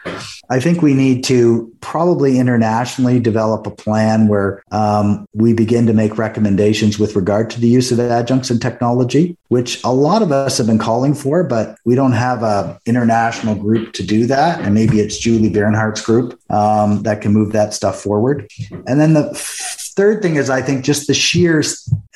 [0.50, 5.93] I think we need to probably internationally develop a plan where um, we begin to
[5.93, 10.32] make recommendations with regard to the use of adjuncts and technology, which a lot of
[10.32, 14.62] us have been calling for, but we don't have an international group to do that.
[14.62, 18.50] And maybe it's Julie Bernhardt's group um, that can move that stuff forward.
[18.88, 19.30] And then the
[19.96, 21.64] third thing is I think just the sheer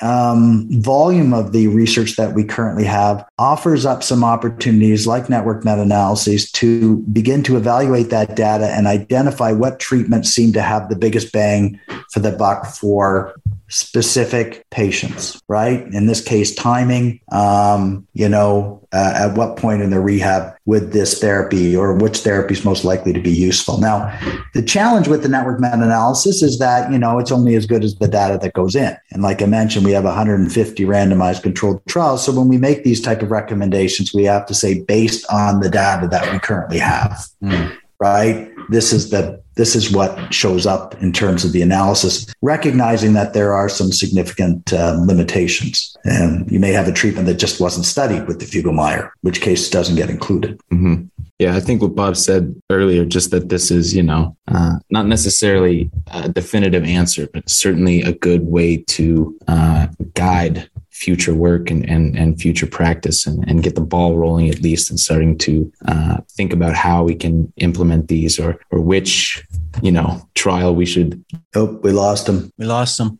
[0.02, 5.64] um, volume of the research that we currently have offers up some opportunities like network
[5.64, 10.88] meta analyses to begin to evaluate that data and identify what treatments seem to have
[10.88, 13.34] the biggest bang for the buck for
[13.70, 15.82] specific patients, right?
[15.92, 20.92] In this case, timing, um, you know, uh, at what point in the rehab would
[20.92, 23.78] this therapy or which therapy is most likely to be useful?
[23.78, 24.18] Now,
[24.54, 27.84] the challenge with the network meta analysis is that, you know, it's only as good
[27.84, 28.96] as the data that goes in.
[29.12, 32.24] And like I mentioned, we have 150 randomized controlled trials.
[32.24, 35.70] So when we make these type of recommendations, we have to say based on the
[35.70, 37.26] data that we currently have.
[37.42, 38.50] Mm right?
[38.70, 43.34] This is the this is what shows up in terms of the analysis, recognizing that
[43.34, 45.94] there are some significant uh, limitations.
[46.04, 49.68] And you may have a treatment that just wasn't studied with the Fugl-Meyer, which case
[49.68, 50.58] doesn't get included.
[50.72, 51.04] Mm-hmm.
[51.38, 55.06] Yeah, I think what Bob said earlier, just that this is, you know, uh, not
[55.06, 60.69] necessarily a definitive answer, but certainly a good way to uh, guide
[61.00, 64.90] future work and, and, and future practice and, and get the ball rolling at least
[64.90, 69.42] and starting to uh, think about how we can implement these or, or which,
[69.82, 71.24] you know, trial we should.
[71.54, 73.18] Oh, we lost them We lost them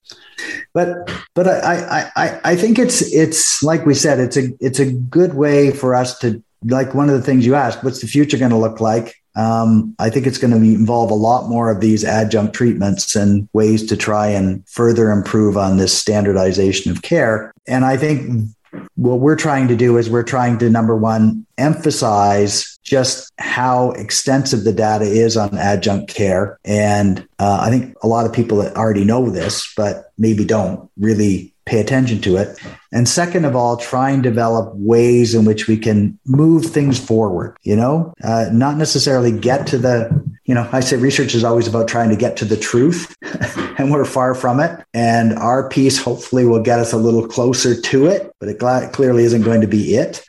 [0.75, 4.93] But but I, I, I think it's it's like we said, it's a it's a
[4.93, 8.37] good way for us to like one of the things you asked, what's the future
[8.37, 9.17] going to look like?
[9.37, 13.49] Um, I think it's going to involve a lot more of these adjunct treatments and
[13.53, 17.53] ways to try and further improve on this standardization of care.
[17.71, 18.51] And I think
[18.97, 24.65] what we're trying to do is we're trying to number one emphasize just how extensive
[24.65, 26.59] the data is on adjunct care.
[26.65, 30.91] And uh, i think a lot of people that already know this but maybe don't
[30.99, 32.59] really pay attention to it.
[32.93, 37.57] And second of all, try and develop ways in which we can move things forward,
[37.63, 40.11] you know, uh, not necessarily get to the,
[40.45, 43.15] you know, I say research is always about trying to get to the truth
[43.81, 44.85] and we're far from it.
[44.95, 48.59] And our piece hopefully will get us a little closer to it, but it
[48.93, 50.25] clearly isn't going to be it.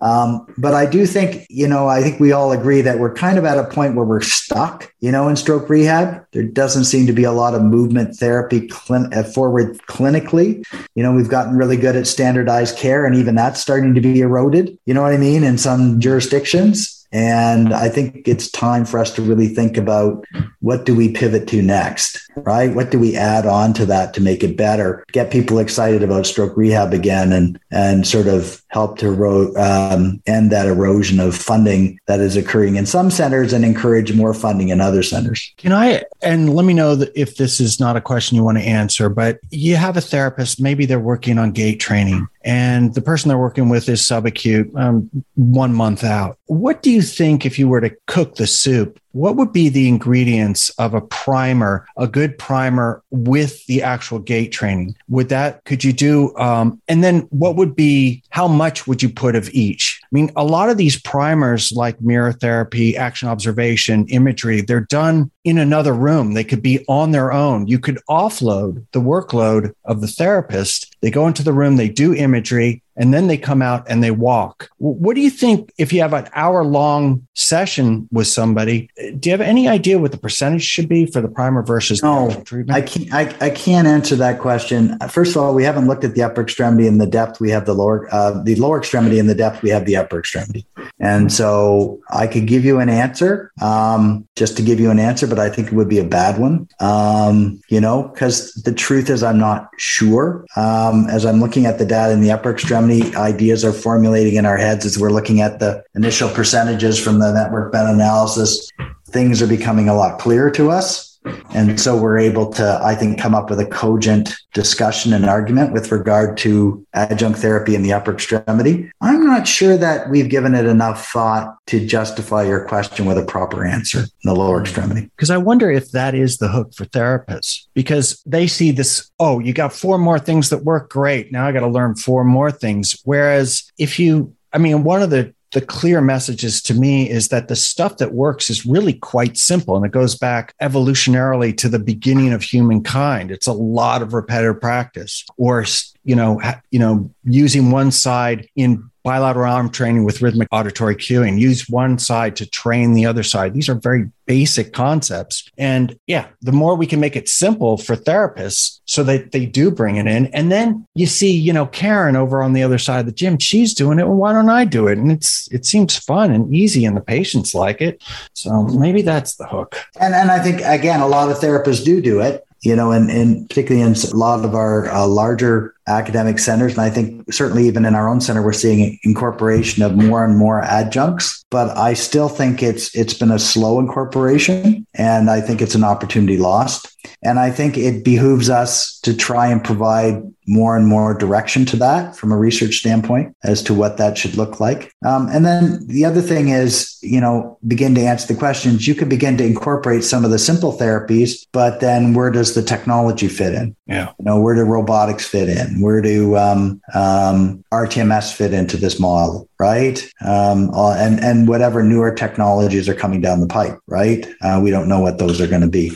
[0.00, 3.38] Um, but I do think, you know, I think we all agree that we're kind
[3.38, 6.22] of at a point where we're stuck, you know, in stroke rehab.
[6.32, 10.62] There doesn't seem to be a lot of movement therapy clin- uh, forward clinically.
[10.94, 14.20] You know, we've gotten really good at standardized care, and even that's starting to be
[14.20, 17.03] eroded, you know what I mean, in some jurisdictions.
[17.14, 20.24] And I think it's time for us to really think about
[20.58, 22.74] what do we pivot to next, right?
[22.74, 26.26] What do we add on to that to make it better, get people excited about
[26.26, 29.08] stroke rehab again, and and sort of help to
[29.56, 34.34] um, end that erosion of funding that is occurring in some centers and encourage more
[34.34, 35.54] funding in other centers.
[35.58, 38.64] Can I and let me know if this is not a question you want to
[38.64, 43.28] answer, but you have a therapist, maybe they're working on gait training and the person
[43.28, 46.36] they're working with is subacute um, one month out.
[46.46, 48.98] What do you think if you were to cook the soup?
[49.14, 54.48] What would be the ingredients of a primer, a good primer with the actual gait
[54.48, 54.96] training?
[55.08, 59.08] Would that, could you do, um, and then what would be, how much would you
[59.08, 60.00] put of each?
[60.02, 65.30] I mean, a lot of these primers like mirror therapy, action observation, imagery, they're done
[65.44, 66.34] in another room.
[66.34, 67.68] They could be on their own.
[67.68, 70.96] You could offload the workload of the therapist.
[71.02, 74.10] They go into the room, they do imagery, and then they come out and they
[74.10, 74.70] walk.
[74.78, 78.90] What do you think if you have an hour long session with somebody?
[79.18, 82.30] Do you have any idea what the percentage should be for the primer versus no,
[82.44, 82.76] treatment?
[82.76, 84.98] I can't, I, I can't answer that question.
[85.08, 87.40] First of all, we haven't looked at the upper extremity and the depth.
[87.40, 89.62] We have the lower, uh, the lower extremity and the depth.
[89.62, 90.66] We have the upper extremity.
[91.00, 95.26] And so I could give you an answer um, just to give you an answer,
[95.26, 99.10] but I think it would be a bad one, um, you know, because the truth
[99.10, 100.44] is I'm not sure.
[100.56, 104.36] Um, as I'm looking at the data in the upper extremity, many ideas are formulating
[104.36, 108.70] in our heads as we're looking at the initial percentages from the network meta analysis.
[109.06, 111.13] Things are becoming a lot clearer to us.
[111.54, 115.72] And so we're able to, I think, come up with a cogent discussion and argument
[115.72, 118.90] with regard to adjunct therapy in the upper extremity.
[119.00, 123.24] I'm not sure that we've given it enough thought to justify your question with a
[123.24, 125.10] proper answer in the lower extremity.
[125.16, 129.38] Because I wonder if that is the hook for therapists because they see this, oh,
[129.38, 131.32] you got four more things that work great.
[131.32, 133.00] Now I got to learn four more things.
[133.04, 137.46] Whereas if you, I mean, one of the the clear messages to me is that
[137.46, 141.78] the stuff that works is really quite simple and it goes back evolutionarily to the
[141.78, 143.30] beginning of humankind.
[143.30, 145.64] It's a lot of repetitive practice or
[146.04, 146.40] you know
[146.70, 151.38] you know using one side in bilateral arm training with rhythmic auditory cueing.
[151.38, 153.52] Use one side to train the other side.
[153.52, 155.48] These are very basic concepts.
[155.58, 159.70] And yeah, the more we can make it simple for therapists so that they do
[159.70, 160.26] bring it in.
[160.28, 163.38] And then you see, you know, Karen over on the other side of the gym,
[163.38, 164.06] she's doing it.
[164.06, 164.96] Well, why don't I do it?
[164.96, 168.02] And it's it seems fun and easy and the patients like it.
[168.32, 169.76] So maybe that's the hook.
[170.00, 173.10] And and I think again, a lot of therapists do do it you know, and,
[173.10, 176.72] and particularly in a lot of our uh, larger academic centers.
[176.72, 180.36] And I think certainly even in our own center, we're seeing incorporation of more and
[180.36, 181.44] more adjuncts.
[181.50, 185.84] But I still think it's it's been a slow incorporation, and I think it's an
[185.84, 186.88] opportunity lost.
[187.22, 191.76] And I think it behooves us to try and provide more and more direction to
[191.76, 194.92] that from a research standpoint as to what that should look like.
[195.04, 198.86] Um, and then the other thing is, you know, begin to answer the questions.
[198.86, 202.62] You can begin to incorporate some of the simple therapies, but then where does the
[202.62, 203.74] technology fit in?
[203.86, 204.12] Yeah.
[204.18, 205.73] You know, where do robotics fit in?
[205.80, 209.48] Where do um, um, RTMS fit into this model?
[209.58, 210.06] Right.
[210.24, 213.78] Um, uh, and and whatever newer technologies are coming down the pipe.
[213.86, 214.26] Right.
[214.40, 215.92] Uh, we don't know what those are going to be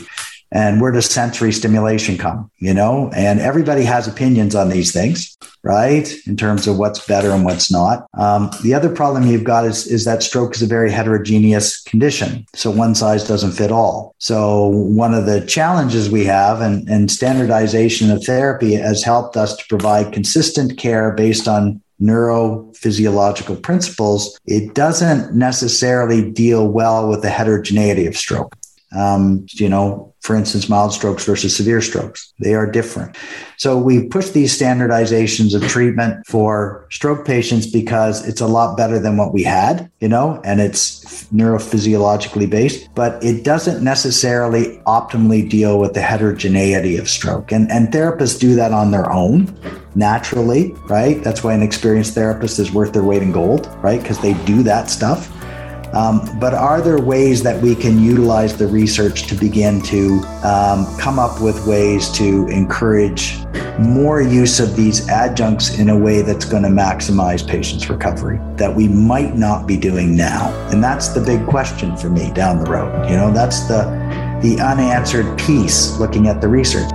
[0.51, 3.09] and where does sensory stimulation come you know?
[3.15, 6.13] And everybody has opinions on these things right?
[6.25, 8.07] In terms of what's better and what's not.
[8.13, 12.45] Um, the other problem you've got is, is that stroke is a very heterogeneous condition.
[12.55, 14.15] So one size doesn't fit all.
[14.19, 19.55] So one of the challenges we have and, and standardization of therapy has helped us
[19.57, 27.29] to provide consistent care based on neurophysiological principles, it doesn't necessarily deal well with the
[27.29, 28.55] heterogeneity of stroke.
[28.95, 32.33] Um, you know, for instance, mild strokes versus severe strokes.
[32.39, 33.15] They are different.
[33.57, 38.99] So we push these standardizations of treatment for stroke patients because it's a lot better
[38.99, 45.47] than what we had, you know, and it's neurophysiologically based, but it doesn't necessarily optimally
[45.47, 47.51] deal with the heterogeneity of stroke.
[47.51, 49.57] And, and therapists do that on their own
[49.95, 51.23] naturally, right?
[51.23, 54.01] That's why an experienced therapist is worth their weight in gold, right?
[54.01, 55.35] Because they do that stuff.
[55.93, 60.85] Um, but are there ways that we can utilize the research to begin to um,
[60.97, 63.37] come up with ways to encourage
[63.79, 68.73] more use of these adjuncts in a way that's going to maximize patients' recovery that
[68.73, 70.51] we might not be doing now?
[70.71, 73.09] And that's the big question for me down the road.
[73.09, 73.97] You know, that's the
[74.41, 76.89] the unanswered piece looking at the research.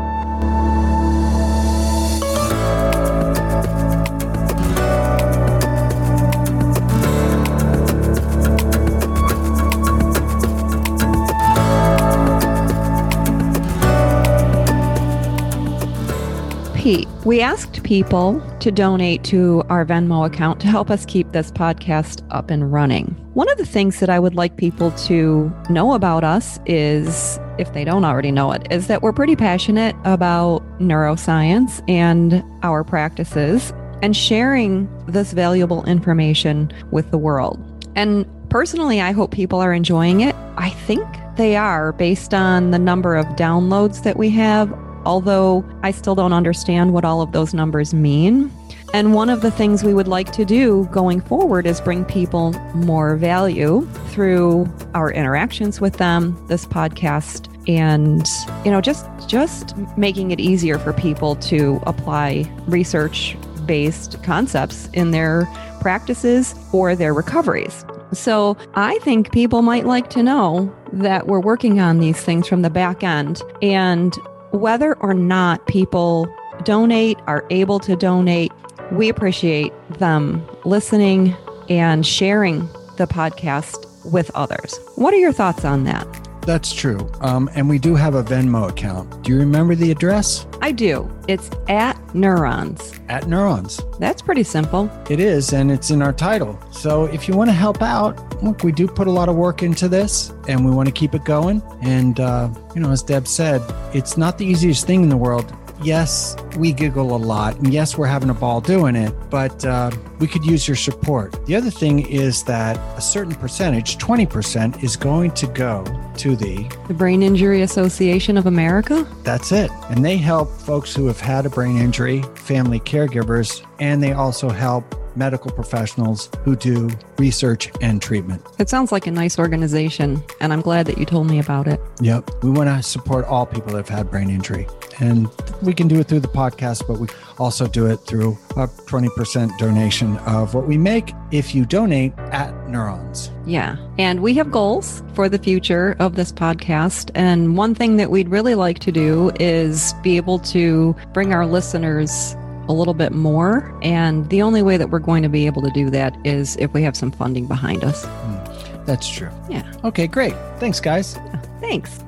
[16.85, 21.51] Pete, we asked people to donate to our Venmo account to help us keep this
[21.51, 23.07] podcast up and running.
[23.33, 27.73] One of the things that I would like people to know about us is, if
[27.73, 33.73] they don't already know it, is that we're pretty passionate about neuroscience and our practices
[34.03, 37.59] and sharing this valuable information with the world.
[37.97, 40.37] And personally, I hope people are enjoying it.
[40.59, 41.07] I think
[41.39, 44.71] they are based on the number of downloads that we have
[45.05, 48.53] although I still don't understand what all of those numbers mean.
[48.93, 52.53] And one of the things we would like to do going forward is bring people
[52.75, 58.27] more value through our interactions with them, this podcast, and
[58.65, 63.37] you know just just making it easier for people to apply research
[63.67, 65.47] based concepts in their
[65.81, 67.85] practices or their recoveries.
[68.13, 72.63] So I think people might like to know that we're working on these things from
[72.63, 74.15] the back end and
[74.55, 76.29] whether or not people
[76.65, 78.53] donate, are able to donate,
[78.93, 81.37] we appreciate them listening
[81.69, 82.61] and sharing
[82.97, 84.79] the podcast with others.
[84.97, 86.24] What are your thoughts on that?
[86.47, 87.11] That's true.
[87.21, 89.23] Um, and we do have a Venmo account.
[89.23, 90.47] Do you remember the address?
[90.61, 91.11] I do.
[91.27, 92.93] It's at Neurons.
[93.09, 93.81] At Neurons.
[93.99, 94.91] That's pretty simple.
[95.09, 96.61] It is, and it's in our title.
[96.71, 99.63] So if you want to help out, look, we do put a lot of work
[99.63, 101.63] into this and we want to keep it going.
[101.81, 103.63] And, uh, you know, as Deb said,
[103.95, 105.55] it's not the easiest thing in the world
[105.85, 109.91] yes, we giggle a lot, and yes, we're having a ball doing it, but uh,
[110.19, 111.45] we could use your support.
[111.47, 115.85] The other thing is that a certain percentage, 20%, is going to go
[116.17, 119.07] to the the Brain Injury Association of America.
[119.23, 119.71] That's it.
[119.91, 124.49] And they help folks who have had a brain injury, family caregivers, and they also
[124.49, 128.45] help medical professionals who do research and treatment.
[128.59, 131.81] It sounds like a nice organization, and I'm glad that you told me about it.
[132.01, 132.31] Yep.
[132.43, 134.67] We want to support all people that have had brain injury.
[135.01, 135.29] And
[135.63, 137.09] we can do it through the podcast, but we
[137.39, 142.53] also do it through a 20% donation of what we make if you donate at
[142.69, 143.31] Neurons.
[143.45, 143.77] Yeah.
[143.99, 147.11] And we have goals for the future of this podcast.
[147.15, 151.47] And one thing that we'd really like to do is be able to bring our
[151.47, 152.37] listeners
[152.69, 153.77] a little bit more.
[153.83, 156.73] And the only way that we're going to be able to do that is if
[156.73, 158.07] we have some funding behind us.
[158.07, 159.31] Mm, that's true.
[159.49, 159.71] Yeah.
[159.85, 160.35] Okay, great.
[160.59, 161.19] Thanks, guys.
[161.61, 162.05] Thanks.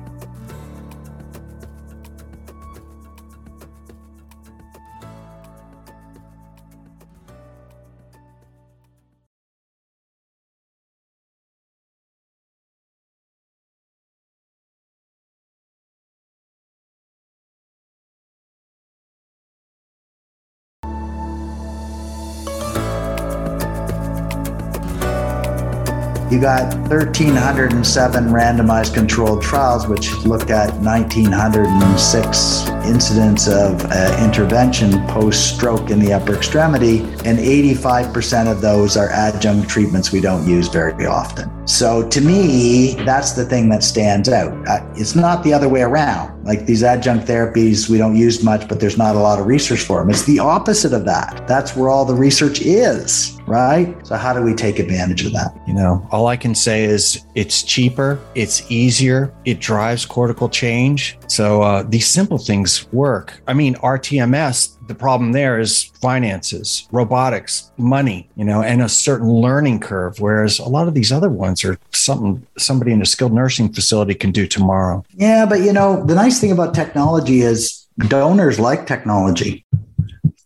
[26.37, 35.55] You got 1,307 randomized controlled trials, which looked at 1,906 incidents of uh, intervention post
[35.55, 40.67] stroke in the upper extremity, and 85% of those are adjunct treatments we don't use
[40.67, 41.51] very often.
[41.67, 44.57] So to me, that's the thing that stands out.
[44.95, 46.45] It's not the other way around.
[46.45, 49.81] Like these adjunct therapies, we don't use much, but there's not a lot of research
[49.81, 50.09] for them.
[50.09, 51.45] It's the opposite of that.
[51.45, 53.93] That's where all the research is, right?
[54.07, 55.53] So how do we take advantage of that?
[55.67, 61.19] You know, all I can say is it's cheaper, it's easier, it drives cortical change.
[61.27, 63.41] So uh, these simple things work.
[63.47, 69.29] I mean, RTMS, the problem there is finances, robotics, money, you know, and a certain
[69.29, 70.19] learning curve.
[70.19, 74.13] Whereas a lot of these other ones are something somebody in a skilled nursing facility
[74.13, 75.03] can do tomorrow.
[75.13, 79.65] Yeah, but you know, the nice thing about technology is donors like technology.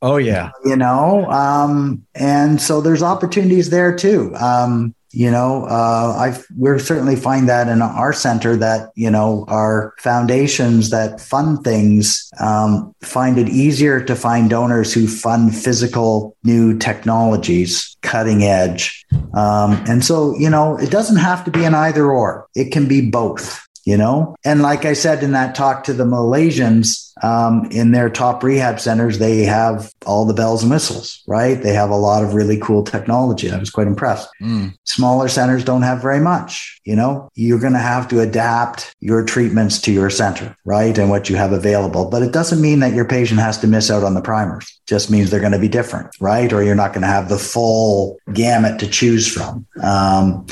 [0.01, 4.35] Oh yeah, you know, um, and so there's opportunities there too.
[4.35, 9.45] Um, you know uh, i we're certainly find that in our center that you know
[9.47, 16.35] our foundations that fund things um, find it easier to find donors who fund physical
[16.43, 19.05] new technologies cutting edge.
[19.33, 22.47] Um, and so you know it doesn't have to be an either or.
[22.55, 24.35] It can be both you know?
[24.45, 28.79] And like i said in that talk to the malaysians um, in their top rehab
[28.79, 31.61] centers, they have all the bells and whistles, right?
[31.61, 33.51] They have a lot of really cool technology.
[33.51, 34.27] I was quite impressed.
[34.41, 34.75] Mm.
[34.85, 36.79] Smaller centers don't have very much.
[36.83, 40.97] You know, you're going to have to adapt your treatments to your center, right?
[40.97, 42.09] And what you have available.
[42.09, 44.65] But it doesn't mean that your patient has to miss out on the primers.
[44.65, 46.51] It just means they're going to be different, right?
[46.51, 49.67] Or you're not going to have the full gamut to choose from.
[49.83, 50.47] Um,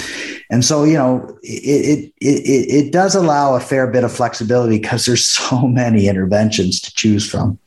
[0.51, 4.79] and so, you know, it, it, it, it does allow a fair bit of flexibility
[4.79, 7.59] because there's so many interventions to choose from.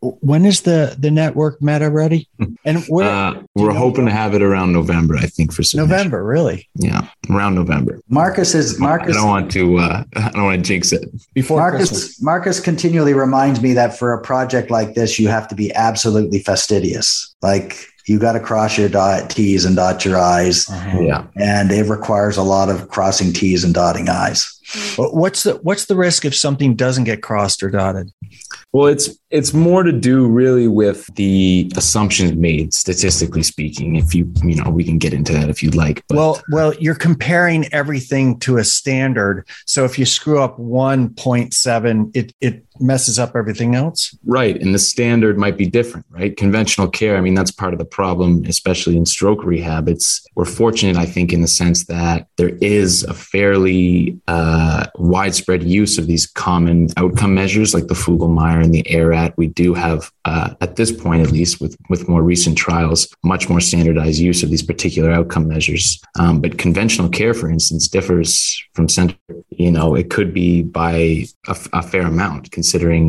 [0.00, 2.28] When is the the network meta ready?
[2.64, 5.90] And where, uh, we're hoping to have it around November, I think, for submission.
[5.90, 6.68] November, really?
[6.76, 8.00] Yeah, around November.
[8.08, 9.16] Marcus is Marcus.
[9.16, 9.78] I don't want to.
[9.78, 11.08] Uh, I don't want to jinx it.
[11.34, 12.22] Before Marcus, Christmas.
[12.22, 16.38] Marcus continually reminds me that for a project like this, you have to be absolutely
[16.38, 17.34] fastidious.
[17.42, 20.68] Like you got to cross your dot T's and dot your I's.
[20.68, 21.00] Uh-huh.
[21.00, 21.26] Yeah.
[21.36, 24.58] And it requires a lot of crossing T's and dotting I's.
[24.96, 28.10] What's the what's the risk if something doesn't get crossed or dotted?
[28.72, 33.96] Well, it's it's more to do really with the assumptions made, statistically speaking.
[33.96, 36.02] If you you know, we can get into that if you'd like.
[36.08, 36.16] But.
[36.16, 39.46] Well, well, you're comparing everything to a standard.
[39.66, 44.16] So if you screw up one point seven, it it messes up everything else.
[44.24, 46.06] Right, and the standard might be different.
[46.10, 47.16] Right, conventional care.
[47.16, 49.88] I mean, that's part of the problem, especially in stroke rehab.
[49.88, 55.62] It's we're fortunate, I think, in the sense that there is a fairly uh, widespread
[55.62, 60.10] use of these common outcome measures like the Fugl-Meyer and the ARAT, we do have,
[60.24, 64.42] uh, at this point at least, with with more recent trials, much more standardized use
[64.42, 66.00] of these particular outcome measures.
[66.18, 69.16] Um, but conventional care, for instance, differs from center.
[69.50, 70.92] You know, it could be by
[71.48, 72.50] a, a fair amount,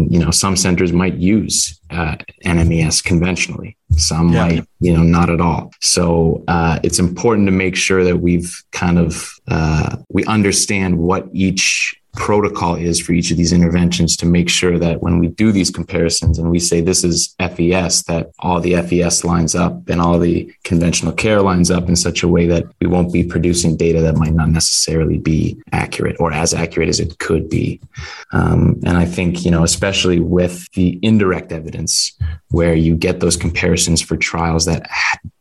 [0.09, 3.77] you know some centers might use uh, NMES conventionally.
[3.97, 4.47] Some yeah.
[4.47, 5.71] might, you know, not at all.
[5.81, 11.27] So uh, it's important to make sure that we've kind of uh, we understand what
[11.33, 15.51] each protocol is for each of these interventions to make sure that when we do
[15.51, 19.99] these comparisons and we say this is FES, that all the FES lines up and
[19.99, 23.75] all the conventional care lines up in such a way that we won't be producing
[23.75, 27.79] data that might not necessarily be accurate or as accurate as it could be.
[28.31, 32.15] Um, and I think, you know, especially with the indirect evidence
[32.51, 34.87] where you get those comparisons for trials that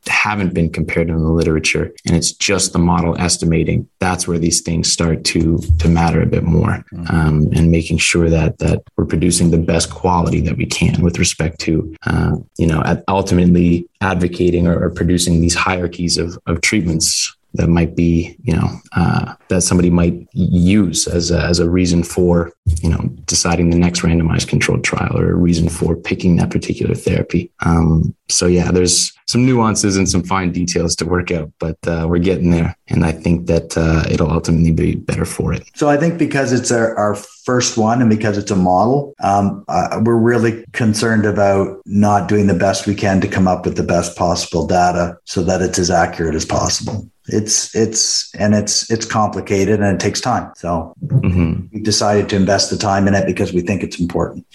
[0.07, 4.61] haven't been compared in the literature and it's just the model estimating that's where these
[4.61, 7.15] things start to to matter a bit more mm-hmm.
[7.15, 11.19] um, and making sure that that we're producing the best quality that we can with
[11.19, 17.37] respect to uh, you know ultimately advocating or, or producing these hierarchies of, of treatments
[17.55, 22.03] that might be, you know, uh, that somebody might use as a, as a reason
[22.03, 26.51] for, you know, deciding the next randomized controlled trial or a reason for picking that
[26.51, 27.51] particular therapy.
[27.65, 32.07] Um, so yeah, there's some nuances and some fine details to work out, but uh,
[32.09, 35.63] we're getting there, and I think that uh, it'll ultimately be better for it.
[35.75, 39.65] So I think because it's our, our first one and because it's a model, um,
[39.69, 43.77] uh, we're really concerned about not doing the best we can to come up with
[43.77, 48.91] the best possible data so that it's as accurate as possible it's it's and it's
[48.91, 50.53] it's complicated and it takes time.
[50.57, 51.67] So mm-hmm.
[51.73, 54.47] we decided to invest the time in it because we think it's important.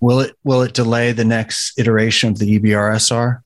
[0.00, 3.40] Will it will it delay the next iteration of the ebrsr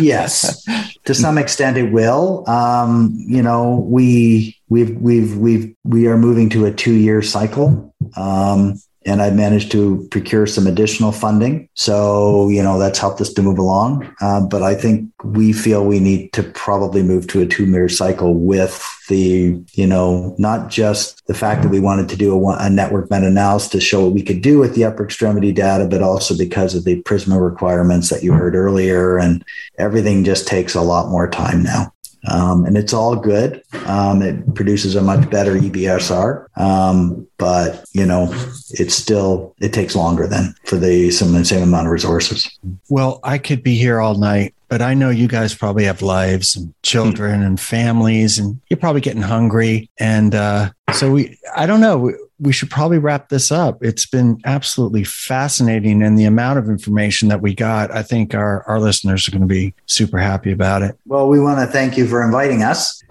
[0.00, 0.64] yes.
[1.04, 2.48] To some extent it will.
[2.48, 7.94] Um, you know we we've we've we've we are moving to a two year cycle.
[8.14, 11.68] Um, and I managed to procure some additional funding.
[11.74, 14.14] So, you know, that's helped us to move along.
[14.20, 17.88] Uh, but I think we feel we need to probably move to a two mirror
[17.88, 22.56] cycle with the, you know, not just the fact that we wanted to do a,
[22.58, 25.86] a network meta analysis to show what we could do with the upper extremity data,
[25.86, 29.18] but also because of the Prisma requirements that you heard earlier.
[29.18, 29.44] And
[29.78, 31.92] everything just takes a lot more time now.
[32.26, 33.62] Um, and it's all good.
[33.86, 38.28] Um, it produces a much better EBRSR, um, but you know,
[38.70, 42.50] it's still it takes longer than for the same, same amount of resources.
[42.88, 46.56] Well, I could be here all night, but I know you guys probably have lives
[46.56, 49.88] and children and families, and you're probably getting hungry.
[49.98, 53.82] And uh, so we, I don't know we should probably wrap this up.
[53.82, 56.02] It's been absolutely fascinating.
[56.02, 59.42] And the amount of information that we got, I think our, our listeners are going
[59.42, 60.98] to be super happy about it.
[61.06, 63.02] Well, we want to thank you for inviting us.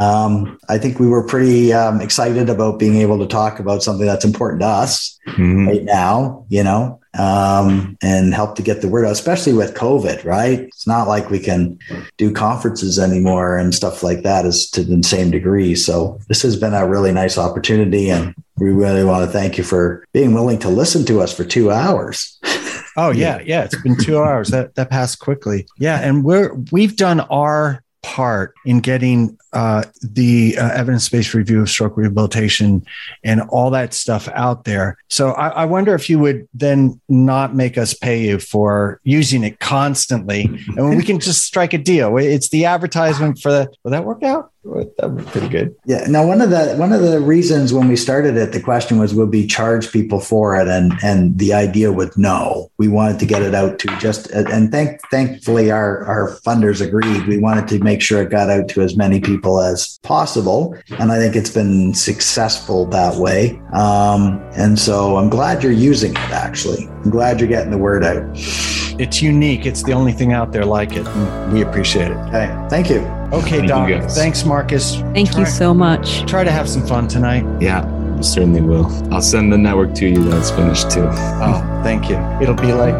[0.00, 4.06] Um, I think we were pretty um, excited about being able to talk about something
[4.06, 5.68] that's important to us mm-hmm.
[5.68, 10.24] right now, you know, um, and help to get the word out, especially with COVID,
[10.24, 10.60] right?
[10.60, 11.78] It's not like we can
[12.16, 15.76] do conferences anymore and stuff like that is to the same degree.
[15.76, 18.10] So this has been a really nice opportunity.
[18.10, 21.44] And we really want to thank you for being willing to listen to us for
[21.44, 22.38] two hours.
[22.98, 23.64] Oh yeah, yeah.
[23.64, 24.48] It's been two hours.
[24.48, 25.66] That that passed quickly.
[25.78, 31.68] Yeah, and we're we've done our part in getting uh, the uh, evidence-based review of
[31.68, 32.86] stroke rehabilitation
[33.24, 34.96] and all that stuff out there.
[35.08, 39.42] So I, I, wonder if you would then not make us pay you for using
[39.42, 40.44] it constantly,
[40.76, 42.16] and we can just strike a deal.
[42.16, 43.72] It's the advertisement for the.
[43.82, 44.52] Will that work out?
[44.98, 45.74] That would be pretty good.
[45.84, 46.06] Yeah.
[46.08, 49.14] Now, one of the one of the reasons when we started it, the question was,
[49.14, 50.68] will we charge people for it?
[50.68, 52.70] And and the idea was no.
[52.78, 57.26] We wanted to get it out to just and thank thankfully our our funders agreed.
[57.26, 61.12] We wanted to make sure it got out to as many people as possible, and
[61.12, 63.60] I think it's been successful that way.
[63.72, 66.30] Um, and so I'm glad you're using it.
[66.30, 68.85] Actually, I'm glad you're getting the word out.
[68.98, 69.66] It's unique.
[69.66, 72.16] It's the only thing out there like it, and we appreciate it.
[72.28, 72.66] Okay.
[72.70, 73.00] Thank you.
[73.32, 74.10] Okay, Thank Doc.
[74.10, 74.96] Thanks, Marcus.
[75.12, 76.24] Thank try, you so much.
[76.26, 77.44] Try to have some fun tonight.
[77.60, 77.82] Yeah,
[78.20, 78.86] certainly will.
[79.12, 81.06] I'll send the network to you when it's finished too.
[81.10, 82.16] Oh, thank you.
[82.40, 82.94] It'll be like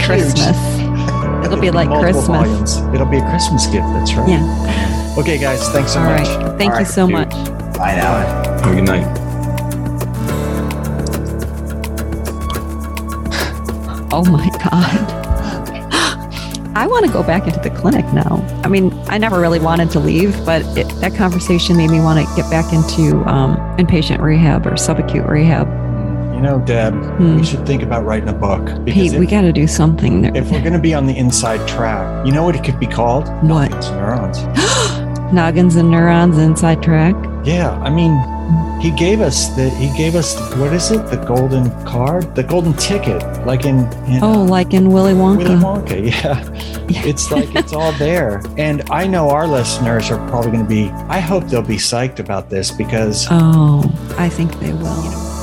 [0.04, 0.56] Christmas.
[1.44, 2.26] It'll be like Christmas.
[2.26, 2.76] Volumes.
[2.94, 3.86] It'll be a Christmas gift.
[3.88, 4.28] That's right.
[4.28, 5.14] Yeah.
[5.18, 5.68] Okay, guys.
[5.70, 6.28] Thanks so All much.
[6.28, 6.58] Right.
[6.58, 6.86] Thank All you right.
[6.86, 7.30] so much.
[7.76, 8.14] Bye now.
[8.62, 9.20] Have a good night.
[14.16, 15.23] Oh my God.
[16.76, 18.44] I want to go back into the clinic now.
[18.64, 22.26] I mean, I never really wanted to leave, but it, that conversation made me want
[22.26, 25.68] to get back into um, inpatient rehab or subacute rehab.
[26.34, 27.36] You know, Deb, hmm.
[27.36, 28.66] we should think about writing a book.
[28.86, 30.22] Pete, if, we got to do something.
[30.22, 30.36] There.
[30.36, 32.88] If we're going to be on the inside track, you know what it could be
[32.88, 33.28] called?
[33.44, 33.70] What?
[33.70, 35.32] Noggins and neurons.
[35.32, 37.14] Noggins and neurons inside track.
[37.44, 38.12] Yeah, I mean,
[38.80, 41.06] he gave us the he gave us what is it?
[41.06, 42.34] The golden card?
[42.34, 45.38] The golden ticket like in, in oh like in willy wonka.
[45.38, 46.10] Willy wonka
[46.90, 47.06] yeah.
[47.06, 48.42] It's like it's all there.
[48.58, 52.18] And i know our listeners are probably going to be i hope they'll be psyched
[52.18, 53.82] about this because oh
[54.18, 55.33] i think they will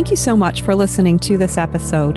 [0.00, 2.16] Thank you so much for listening to this episode.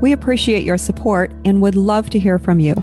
[0.00, 2.74] We appreciate your support and would love to hear from you.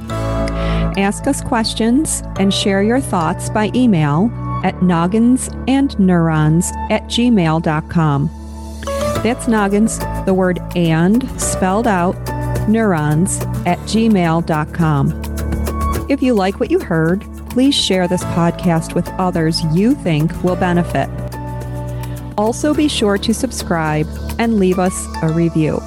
[0.97, 4.29] Ask us questions and share your thoughts by email
[4.65, 8.29] at nogginsandneurons at gmail.com.
[9.23, 12.17] That's noggins, the word and spelled out,
[12.67, 15.21] neurons at gmail.com.
[16.09, 20.57] If you like what you heard, please share this podcast with others you think will
[20.57, 21.09] benefit.
[22.37, 24.07] Also, be sure to subscribe
[24.37, 25.79] and leave us a review.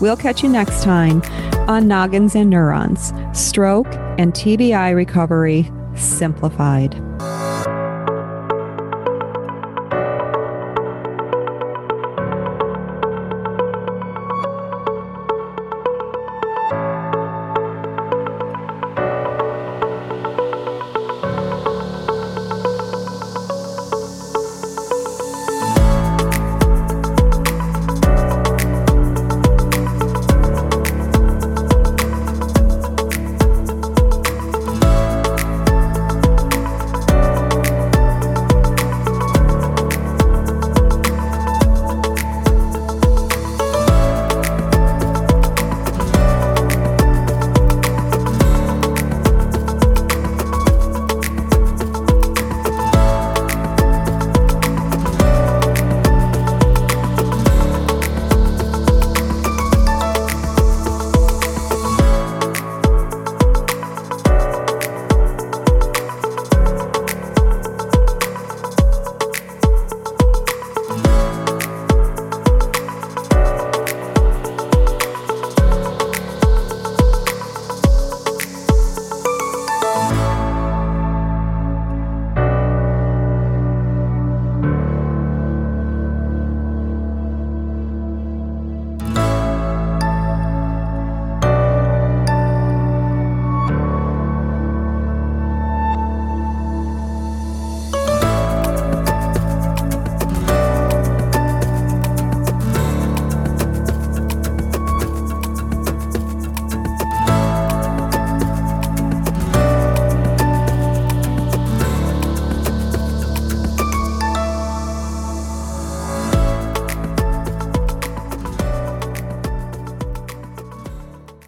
[0.00, 1.22] We'll catch you next time
[1.68, 7.07] on Noggins and Neurons Stroke and TBI Recovery Simplified.